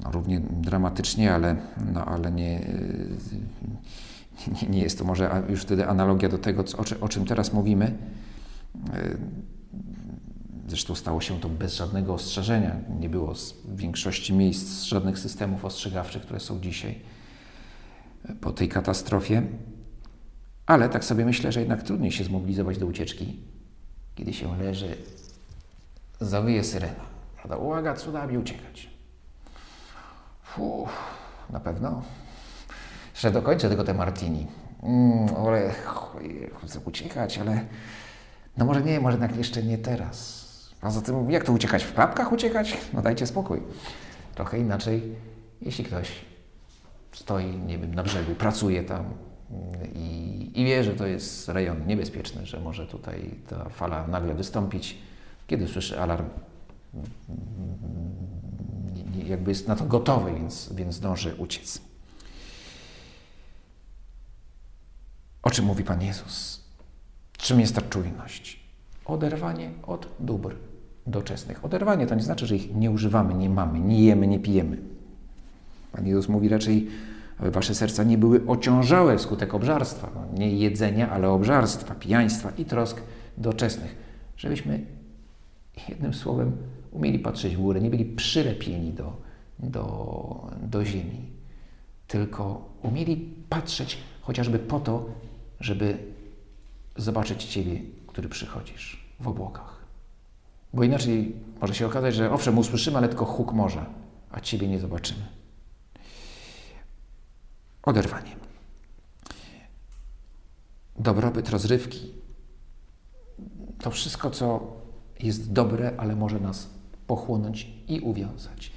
no, 0.04 0.10
równie 0.10 0.40
dramatycznie, 0.40 1.34
ale, 1.34 1.56
no, 1.92 2.04
ale 2.04 2.32
nie, 2.32 2.60
nie, 4.62 4.68
nie, 4.68 4.82
jest 4.82 4.98
to 4.98 5.04
może 5.04 5.42
już 5.48 5.62
wtedy 5.62 5.88
analogia 5.88 6.28
do 6.28 6.38
tego, 6.38 6.64
o, 7.00 7.08
czym 7.08 7.24
teraz 7.24 7.52
mówimy. 7.52 7.96
Yy, 8.74 9.18
zresztą 10.68 10.94
stało 10.94 11.20
się 11.20 11.40
to 11.40 11.48
bez 11.48 11.74
żadnego 11.74 12.14
ostrzeżenia. 12.14 12.76
Nie 13.00 13.08
było 13.08 13.34
w 13.64 13.76
większości 13.76 14.32
miejsc 14.32 14.82
żadnych 14.82 15.18
systemów 15.18 15.64
ostrzegawczych, 15.64 16.22
które 16.22 16.40
są 16.40 16.60
dzisiaj 16.60 16.94
po 18.40 18.52
tej 18.52 18.68
katastrofie. 18.68 19.42
Ale 20.70 20.88
tak 20.88 21.04
sobie 21.04 21.24
myślę, 21.24 21.52
że 21.52 21.60
jednak 21.60 21.82
trudniej 21.82 22.12
się 22.12 22.24
zmobilizować 22.24 22.78
do 22.78 22.86
ucieczki, 22.86 23.40
kiedy 24.14 24.32
się 24.32 24.58
leży, 24.58 24.96
zawyje 26.20 26.64
syrena. 26.64 27.04
Prawda? 27.36 27.56
Uwaga, 27.56 27.94
cudami 27.94 28.38
uciekać. 28.38 28.90
Fuh, 30.42 30.88
na 31.50 31.60
pewno. 31.60 32.02
Że 33.14 33.30
dokończę 33.30 33.68
tylko 33.68 33.84
te 33.84 33.94
martini. 33.94 34.46
Mm, 34.82 35.28
chcę 36.64 36.80
uciekać, 36.84 37.38
ale 37.38 37.64
no 38.56 38.64
może 38.64 38.82
nie, 38.82 39.00
może 39.00 39.16
jednak 39.16 39.36
jeszcze 39.36 39.62
nie 39.62 39.78
teraz. 39.78 40.46
Poza 40.80 41.00
tym, 41.00 41.30
jak 41.30 41.44
to 41.44 41.52
uciekać? 41.52 41.84
W 41.84 41.94
klapkach 41.94 42.32
uciekać? 42.32 42.76
No 42.92 43.02
dajcie 43.02 43.26
spokój. 43.26 43.62
Trochę 44.34 44.58
inaczej, 44.58 45.14
jeśli 45.62 45.84
ktoś 45.84 46.12
stoi, 47.12 47.46
nie 47.46 47.78
wiem, 47.78 47.94
na 47.94 48.02
brzegu, 48.02 48.34
pracuje 48.34 48.82
tam, 48.82 49.04
i, 49.94 50.50
i 50.54 50.64
wie, 50.64 50.84
że 50.84 50.94
to 50.94 51.06
jest 51.06 51.48
rejon 51.48 51.86
niebezpieczny, 51.86 52.46
że 52.46 52.60
może 52.60 52.86
tutaj 52.86 53.30
ta 53.48 53.68
fala 53.68 54.06
nagle 54.06 54.34
wystąpić. 54.34 54.98
Kiedy 55.46 55.68
słyszy 55.68 56.00
alarm, 56.00 56.26
jakby 59.26 59.50
jest 59.50 59.68
na 59.68 59.76
to 59.76 59.84
gotowy, 59.84 60.34
więc, 60.34 60.72
więc 60.72 61.00
dąży 61.00 61.34
uciec. 61.34 61.80
O 65.42 65.50
czym 65.50 65.64
mówi 65.64 65.84
Pan 65.84 66.02
Jezus? 66.02 66.64
Czym 67.38 67.60
jest 67.60 67.74
ta 67.74 67.82
czujność? 67.82 68.60
Oderwanie 69.04 69.70
od 69.82 70.08
dóbr 70.20 70.56
doczesnych. 71.06 71.64
Oderwanie 71.64 72.06
to 72.06 72.14
nie 72.14 72.22
znaczy, 72.22 72.46
że 72.46 72.56
ich 72.56 72.74
nie 72.74 72.90
używamy, 72.90 73.34
nie 73.34 73.50
mamy, 73.50 73.80
nie 73.80 74.04
jemy, 74.04 74.26
nie 74.26 74.38
pijemy. 74.38 74.78
Pan 75.92 76.06
Jezus 76.06 76.28
mówi 76.28 76.48
raczej 76.48 76.90
wasze 77.42 77.74
serca 77.74 78.04
nie 78.04 78.18
były 78.18 78.46
ociążałe 78.46 79.18
wskutek 79.18 79.54
obżarstwa, 79.54 80.10
no, 80.14 80.38
nie 80.38 80.50
jedzenia, 80.56 81.10
ale 81.10 81.28
obżarstwa, 81.28 81.94
pijaństwa 81.94 82.52
i 82.58 82.64
trosk 82.64 83.02
doczesnych, 83.38 83.96
żebyśmy 84.36 84.86
jednym 85.88 86.14
słowem 86.14 86.52
umieli 86.90 87.18
patrzeć 87.18 87.56
w 87.56 87.60
górę, 87.60 87.80
nie 87.80 87.90
byli 87.90 88.04
przylepieni 88.04 88.92
do, 88.92 89.16
do, 89.58 90.50
do 90.62 90.84
ziemi, 90.84 91.28
tylko 92.06 92.68
umieli 92.82 93.34
patrzeć 93.48 93.98
chociażby 94.20 94.58
po 94.58 94.80
to, 94.80 95.06
żeby 95.60 95.98
zobaczyć 96.96 97.44
Ciebie, 97.44 97.80
który 98.06 98.28
przychodzisz 98.28 99.04
w 99.20 99.28
obłokach. 99.28 99.80
Bo 100.74 100.82
inaczej 100.84 101.32
może 101.60 101.74
się 101.74 101.86
okazać, 101.86 102.14
że 102.14 102.32
owszem, 102.32 102.58
usłyszymy, 102.58 102.98
ale 102.98 103.08
tylko 103.08 103.24
huk 103.24 103.52
morza, 103.52 103.86
a 104.30 104.40
Ciebie 104.40 104.68
nie 104.68 104.78
zobaczymy 104.78 105.39
oderwanie. 107.82 108.36
Dobrobyt 110.98 111.50
rozrywki 111.50 112.12
to 113.78 113.90
wszystko, 113.90 114.30
co 114.30 114.76
jest 115.20 115.52
dobre, 115.52 115.92
ale 115.96 116.16
może 116.16 116.40
nas 116.40 116.68
pochłonąć 117.06 117.70
i 117.88 118.00
uwiązać. 118.00 118.72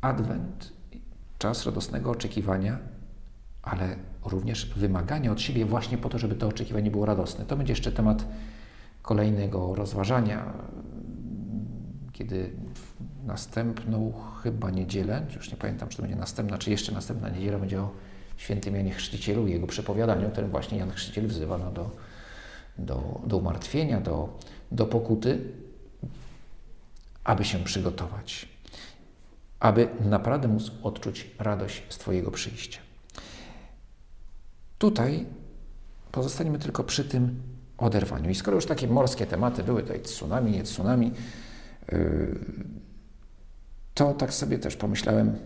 Adwent, 0.00 0.72
czas 1.38 1.66
radosnego 1.66 2.10
oczekiwania, 2.10 2.78
ale 3.62 3.96
również 4.24 4.74
wymagania 4.74 5.32
od 5.32 5.40
siebie 5.40 5.64
właśnie 5.64 5.98
po 5.98 6.08
to, 6.08 6.18
żeby 6.18 6.34
to 6.34 6.48
oczekiwanie 6.48 6.90
było 6.90 7.06
radosne. 7.06 7.44
To 7.44 7.56
będzie 7.56 7.72
jeszcze 7.72 7.92
temat 7.92 8.26
kolejnego 9.02 9.74
rozważania, 9.74 10.52
kiedy 12.12 12.56
następną 13.26 14.12
chyba 14.42 14.70
niedzielę, 14.70 15.26
już 15.36 15.50
nie 15.50 15.56
pamiętam, 15.56 15.88
czy 15.88 15.96
to 15.96 16.02
będzie 16.02 16.16
następna, 16.16 16.58
czy 16.58 16.70
jeszcze 16.70 16.92
następna 16.92 17.28
niedziela, 17.28 17.58
będzie 17.58 17.80
o 17.80 17.90
świętym 18.36 18.76
Janie 18.76 18.90
Chrzcicielu 18.90 19.46
i 19.46 19.50
jego 19.50 19.66
przepowiadaniu, 19.66 20.30
którym 20.30 20.50
właśnie 20.50 20.78
Jan 20.78 20.90
Chrzciciel 20.90 21.26
wzywa 21.26 21.58
no, 21.58 21.70
do, 21.70 21.90
do, 22.78 23.20
do 23.26 23.36
umartwienia, 23.36 24.00
do, 24.00 24.38
do 24.72 24.86
pokuty, 24.86 25.40
aby 27.24 27.44
się 27.44 27.58
przygotować, 27.58 28.48
aby 29.60 29.88
naprawdę 30.00 30.48
móc 30.48 30.72
odczuć 30.82 31.30
radość 31.38 31.82
z 31.88 31.98
Twojego 31.98 32.30
przyjścia. 32.30 32.80
Tutaj 34.78 35.26
pozostaniemy 36.12 36.58
tylko 36.58 36.84
przy 36.84 37.04
tym 37.04 37.42
oderwaniu. 37.78 38.30
I 38.30 38.34
skoro 38.34 38.54
już 38.54 38.66
takie 38.66 38.88
morskie 38.88 39.26
tematy 39.26 39.62
były, 39.62 39.82
tutaj 39.82 40.00
tsunami, 40.00 40.52
nie 40.52 40.62
tsunami, 40.62 41.12
yy, 41.92 42.38
to 43.94 44.14
tak 44.14 44.34
sobie 44.34 44.58
też 44.58 44.76
pomyślałem 44.76 45.38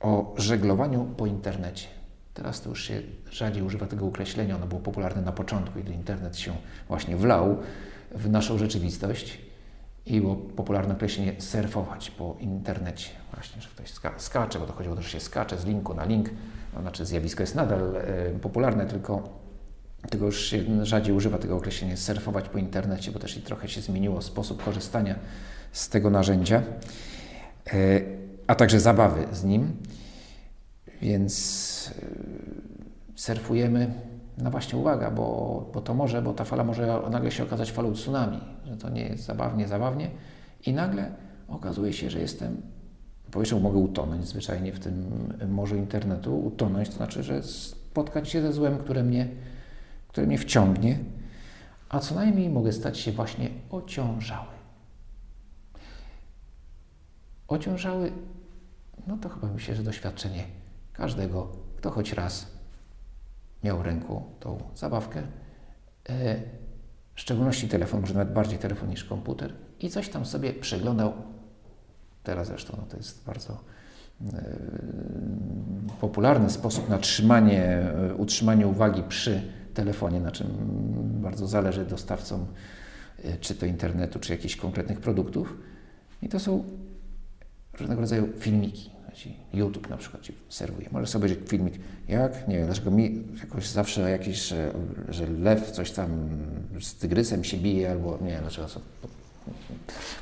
o 0.00 0.34
żeglowaniu 0.36 1.04
po 1.16 1.26
internecie. 1.26 1.86
Teraz 2.34 2.60
to 2.60 2.68
już 2.68 2.84
się 2.84 3.02
rzadziej 3.30 3.62
używa 3.62 3.86
tego 3.86 4.06
określenia, 4.06 4.56
ono 4.56 4.66
było 4.66 4.80
popularne 4.80 5.22
na 5.22 5.32
początku, 5.32 5.80
gdy 5.80 5.92
internet 5.92 6.36
się 6.36 6.52
właśnie 6.88 7.16
wlał 7.16 7.56
w 8.14 8.30
naszą 8.30 8.58
rzeczywistość 8.58 9.38
i 10.06 10.20
było 10.20 10.36
popularne 10.36 10.94
określenie 10.94 11.40
surfować 11.40 12.10
po 12.10 12.36
internecie. 12.40 13.10
Właśnie, 13.34 13.62
że 13.62 13.68
ktoś 13.68 13.90
ska 13.90 14.12
skacze, 14.18 14.58
bo 14.58 14.66
to 14.66 14.72
chodziło 14.72 14.92
o 14.92 14.96
to, 14.96 15.02
że 15.02 15.08
się 15.08 15.20
skacze 15.20 15.58
z 15.58 15.64
linku 15.64 15.94
na 15.94 16.04
link. 16.04 16.30
To 16.74 16.80
znaczy 16.80 17.06
zjawisko 17.06 17.42
jest 17.42 17.54
nadal 17.54 17.96
e, 17.96 18.30
popularne, 18.30 18.86
tylko, 18.86 19.28
tylko 20.10 20.26
już 20.26 20.46
się 20.46 20.86
rzadziej 20.86 21.14
używa 21.14 21.38
tego 21.38 21.56
określenia 21.56 21.96
surfować 21.96 22.48
po 22.48 22.58
internecie, 22.58 23.12
bo 23.12 23.18
też 23.18 23.36
i 23.36 23.42
trochę 23.42 23.68
się 23.68 23.80
zmieniło 23.80 24.22
sposób 24.22 24.64
korzystania 24.64 25.18
z 25.72 25.88
tego 25.88 26.10
narzędzia, 26.10 26.62
e, 27.72 28.00
a 28.46 28.54
także 28.54 28.80
zabawy 28.80 29.26
z 29.32 29.44
nim. 29.44 29.76
Więc 31.02 31.94
e, 32.02 32.06
surfujemy 33.14 33.90
no 34.42 34.50
właśnie, 34.50 34.78
uwaga, 34.78 35.10
bo, 35.10 35.70
bo 35.74 35.80
to 35.80 35.94
może, 35.94 36.22
bo 36.22 36.32
ta 36.32 36.44
fala 36.44 36.64
może 36.64 37.00
nagle 37.10 37.30
się 37.30 37.42
okazać 37.42 37.72
falą 37.72 37.92
tsunami, 37.92 38.40
że 38.66 38.76
to 38.76 38.90
nie 38.90 39.02
jest 39.02 39.24
zabawnie, 39.24 39.68
zabawnie 39.68 40.10
i 40.66 40.72
nagle 40.72 41.10
okazuje 41.48 41.92
się, 41.92 42.10
że 42.10 42.20
jestem, 42.20 42.62
powiedzmy, 43.30 43.60
mogę 43.60 43.78
utonąć 43.78 44.28
zwyczajnie 44.28 44.72
w 44.72 44.80
tym 44.80 45.06
morzu 45.48 45.76
internetu, 45.76 46.46
utonąć, 46.46 46.88
to 46.88 46.94
znaczy, 46.94 47.22
że 47.22 47.42
spotkać 47.42 48.28
się 48.28 48.42
ze 48.42 48.52
złem, 48.52 48.78
które 48.78 49.02
mnie, 49.02 49.28
które 50.08 50.26
mnie 50.26 50.38
wciągnie, 50.38 50.98
a 51.88 51.98
co 51.98 52.14
najmniej 52.14 52.50
mogę 52.50 52.72
stać 52.72 52.98
się 52.98 53.12
właśnie 53.12 53.50
ociążały. 53.70 54.57
Ociążały, 57.48 58.12
no 59.06 59.16
to 59.16 59.28
chyba 59.28 59.48
myślę, 59.48 59.74
że 59.74 59.82
doświadczenie 59.82 60.44
każdego, 60.92 61.52
kto 61.76 61.90
choć 61.90 62.12
raz 62.12 62.46
miał 63.64 63.82
ręku 63.82 64.22
tą 64.40 64.58
zabawkę, 64.74 65.22
e, 66.08 66.36
w 67.14 67.20
szczególności 67.20 67.68
telefon, 67.68 68.00
może 68.00 68.14
nawet 68.14 68.32
bardziej 68.32 68.58
telefon 68.58 68.88
niż 68.88 69.04
komputer, 69.04 69.52
i 69.80 69.90
coś 69.90 70.08
tam 70.08 70.26
sobie 70.26 70.52
przeglądał. 70.52 71.12
Teraz 72.22 72.46
zresztą 72.46 72.76
no 72.80 72.86
to 72.90 72.96
jest 72.96 73.24
bardzo 73.24 73.60
e, 74.32 74.56
popularny 76.00 76.50
sposób 76.50 76.88
na 76.88 76.98
trzymanie, 76.98 77.64
e, 77.64 78.14
utrzymanie 78.14 78.66
uwagi 78.66 79.02
przy 79.02 79.52
telefonie, 79.74 80.20
na 80.20 80.30
czym 80.30 80.46
bardzo 81.22 81.46
zależy 81.46 81.84
dostawcom 81.84 82.46
czy 83.40 83.54
to 83.54 83.66
internetu, 83.66 84.18
czy 84.18 84.32
jakichś 84.32 84.56
konkretnych 84.56 85.00
produktów. 85.00 85.56
I 86.22 86.28
to 86.28 86.40
są 86.40 86.64
różnego 87.80 88.00
rodzaju 88.00 88.28
filmiki. 88.38 88.90
YouTube 89.54 89.90
na 89.90 89.96
przykład 89.96 90.22
ci 90.22 90.32
serwuje. 90.48 90.88
Możesz 90.92 91.10
sobie 91.10 91.26
obejrzeć 91.26 91.48
filmik, 91.48 91.74
jak, 92.08 92.48
nie 92.48 92.56
wiem, 92.56 92.66
dlaczego 92.66 92.90
mi 92.90 93.24
jakoś 93.40 93.68
zawsze 93.68 94.10
jakiś, 94.10 94.42
że, 94.42 94.72
że 95.08 95.26
lew 95.26 95.70
coś 95.70 95.90
tam 95.90 96.28
z 96.80 96.94
tygrysem 96.94 97.44
się 97.44 97.56
bije, 97.56 97.90
albo 97.90 98.18
nie 98.22 98.30
wiem, 98.30 98.40
dlaczego 98.40 98.68
są... 98.68 98.80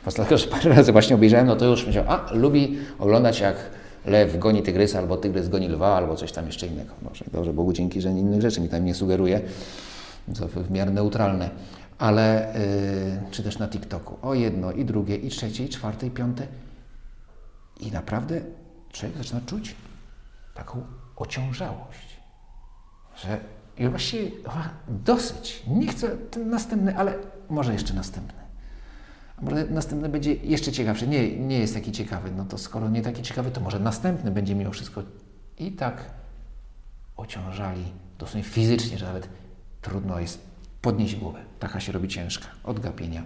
Po 0.04 0.36
że 0.36 0.46
parę 0.46 0.70
razy 0.70 0.92
właśnie 0.92 1.16
obejrzałem, 1.16 1.46
no 1.46 1.56
to 1.56 1.64
już 1.64 1.86
myślałem, 1.86 2.10
a, 2.10 2.32
lubi 2.32 2.78
oglądać 2.98 3.40
jak 3.40 3.56
lew 4.06 4.38
goni 4.38 4.62
tygrysa, 4.62 4.98
albo 4.98 5.16
tygrys 5.16 5.48
goni 5.48 5.68
lwa, 5.68 5.96
albo 5.96 6.16
coś 6.16 6.32
tam 6.32 6.46
jeszcze 6.46 6.66
innego. 6.66 6.90
Może, 7.02 7.24
dobrze, 7.32 7.52
Bogu 7.52 7.72
dzięki, 7.72 8.00
że 8.00 8.10
innych 8.10 8.40
rzeczy 8.40 8.60
mi 8.60 8.68
tam 8.68 8.84
nie 8.84 8.94
sugeruje, 8.94 9.40
to 10.38 10.48
w 10.48 10.70
miarę 10.70 10.90
neutralne. 10.90 11.50
Ale, 11.98 12.54
yy, 13.24 13.30
czy 13.30 13.42
też 13.42 13.58
na 13.58 13.68
TikToku, 13.68 14.16
o 14.22 14.34
jedno, 14.34 14.72
i 14.72 14.84
drugie, 14.84 15.16
i 15.16 15.28
trzecie, 15.28 15.64
i 15.64 15.68
czwarte, 15.68 16.06
i 16.06 16.10
piąte. 16.10 16.46
I 17.80 17.92
naprawdę 17.92 18.40
człowiek 18.92 19.18
zaczyna 19.18 19.40
czuć 19.40 19.74
taką 20.54 20.86
ociążałość, 21.16 22.20
że 23.16 23.40
już 23.78 23.90
właściwie 23.90 24.30
dosyć, 24.88 25.62
nie 25.66 25.88
chcę 25.88 26.08
ten 26.08 26.50
następny, 26.50 26.98
ale 26.98 27.14
może 27.48 27.72
jeszcze 27.72 27.94
następny. 27.94 28.46
A 29.36 29.42
może 29.42 29.64
następny 29.64 30.08
będzie 30.08 30.34
jeszcze 30.34 30.72
ciekawszy. 30.72 31.06
Nie, 31.06 31.38
nie 31.38 31.58
jest 31.58 31.74
taki 31.74 31.92
ciekawy. 31.92 32.30
No 32.36 32.44
to 32.44 32.58
skoro 32.58 32.88
nie 32.88 33.02
taki 33.02 33.22
ciekawy, 33.22 33.50
to 33.50 33.60
może 33.60 33.78
następny 33.78 34.30
będzie 34.30 34.54
mimo 34.54 34.70
wszystko 34.70 35.02
i 35.58 35.72
tak 35.72 36.10
ociążali 37.16 37.84
dosyć 38.18 38.46
fizycznie, 38.46 38.98
że 38.98 39.06
nawet 39.06 39.28
trudno 39.82 40.20
jest 40.20 40.40
podnieść 40.82 41.16
głowę. 41.16 41.44
Taka 41.60 41.80
się 41.80 41.92
robi 41.92 42.08
ciężka 42.08 42.46
od 42.64 42.80
gapienia. 42.80 43.22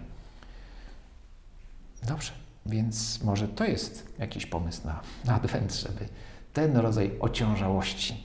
Dobrze. 2.03 2.33
Więc 2.71 3.23
może 3.23 3.49
to 3.49 3.65
jest 3.65 4.15
jakiś 4.19 4.47
pomysł 4.47 4.87
na, 4.87 5.01
na 5.25 5.35
adwent, 5.35 5.75
żeby 5.75 6.09
ten 6.53 6.77
rodzaj 6.77 7.17
ociążałości 7.21 8.25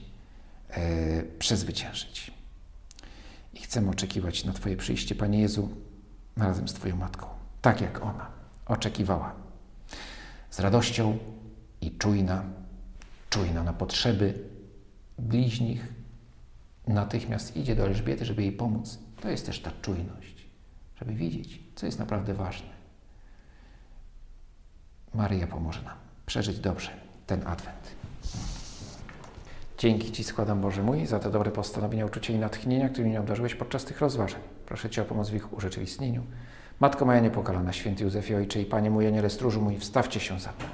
e, 0.70 1.22
przezwyciężyć. 1.22 2.30
I 3.54 3.60
chcemy 3.60 3.90
oczekiwać 3.90 4.44
na 4.44 4.52
Twoje 4.52 4.76
przyjście, 4.76 5.14
Panie 5.14 5.40
Jezu, 5.40 5.68
razem 6.36 6.68
z 6.68 6.74
Twoją 6.74 6.96
Matką, 6.96 7.26
tak 7.62 7.80
jak 7.80 8.02
ona 8.02 8.26
oczekiwała. 8.66 9.34
Z 10.50 10.60
radością 10.60 11.18
i 11.80 11.90
czujna, 11.90 12.44
czujna 13.30 13.62
na 13.62 13.72
potrzeby 13.72 14.44
bliźnich, 15.18 15.94
natychmiast 16.86 17.56
idzie 17.56 17.76
do 17.76 17.86
Elżbiety, 17.86 18.24
żeby 18.24 18.42
jej 18.42 18.52
pomóc. 18.52 18.98
To 19.20 19.28
jest 19.28 19.46
też 19.46 19.60
ta 19.60 19.70
czujność, 19.82 20.46
żeby 21.00 21.14
widzieć, 21.14 21.60
co 21.74 21.86
jest 21.86 21.98
naprawdę 21.98 22.34
ważne. 22.34 22.75
Maryja 25.16 25.46
pomoże 25.46 25.82
nam 25.82 25.94
przeżyć 26.26 26.58
dobrze 26.58 26.90
ten 27.26 27.46
Adwent. 27.46 27.96
Dzięki 29.78 30.12
Ci 30.12 30.24
składam, 30.24 30.60
Boże 30.60 30.82
mój, 30.82 31.06
za 31.06 31.18
te 31.18 31.30
dobre 31.30 31.50
postanowienia, 31.50 32.06
uczucie 32.06 32.32
i 32.32 32.38
natchnienia, 32.38 32.88
którymi 32.88 33.10
mnie 33.10 33.20
obdarzyłeś 33.20 33.54
podczas 33.54 33.84
tych 33.84 34.00
rozważań. 34.00 34.40
Proszę 34.66 34.90
Cię 34.90 35.02
o 35.02 35.04
pomoc 35.04 35.28
w 35.28 35.34
ich 35.34 35.52
urzeczywistnieniu. 35.52 36.22
Matko 36.80 37.04
moja 37.04 37.20
niepokalana, 37.20 37.72
święty 37.72 38.04
Józefie 38.04 38.34
Ojcze 38.34 38.60
i 38.60 38.64
Panie 38.64 38.90
mój, 38.90 39.06
Aniele 39.06 39.30
stróżu 39.30 39.62
mój, 39.62 39.78
wstawcie 39.78 40.20
się 40.20 40.40
za 40.40 40.50
mną. 40.50 40.66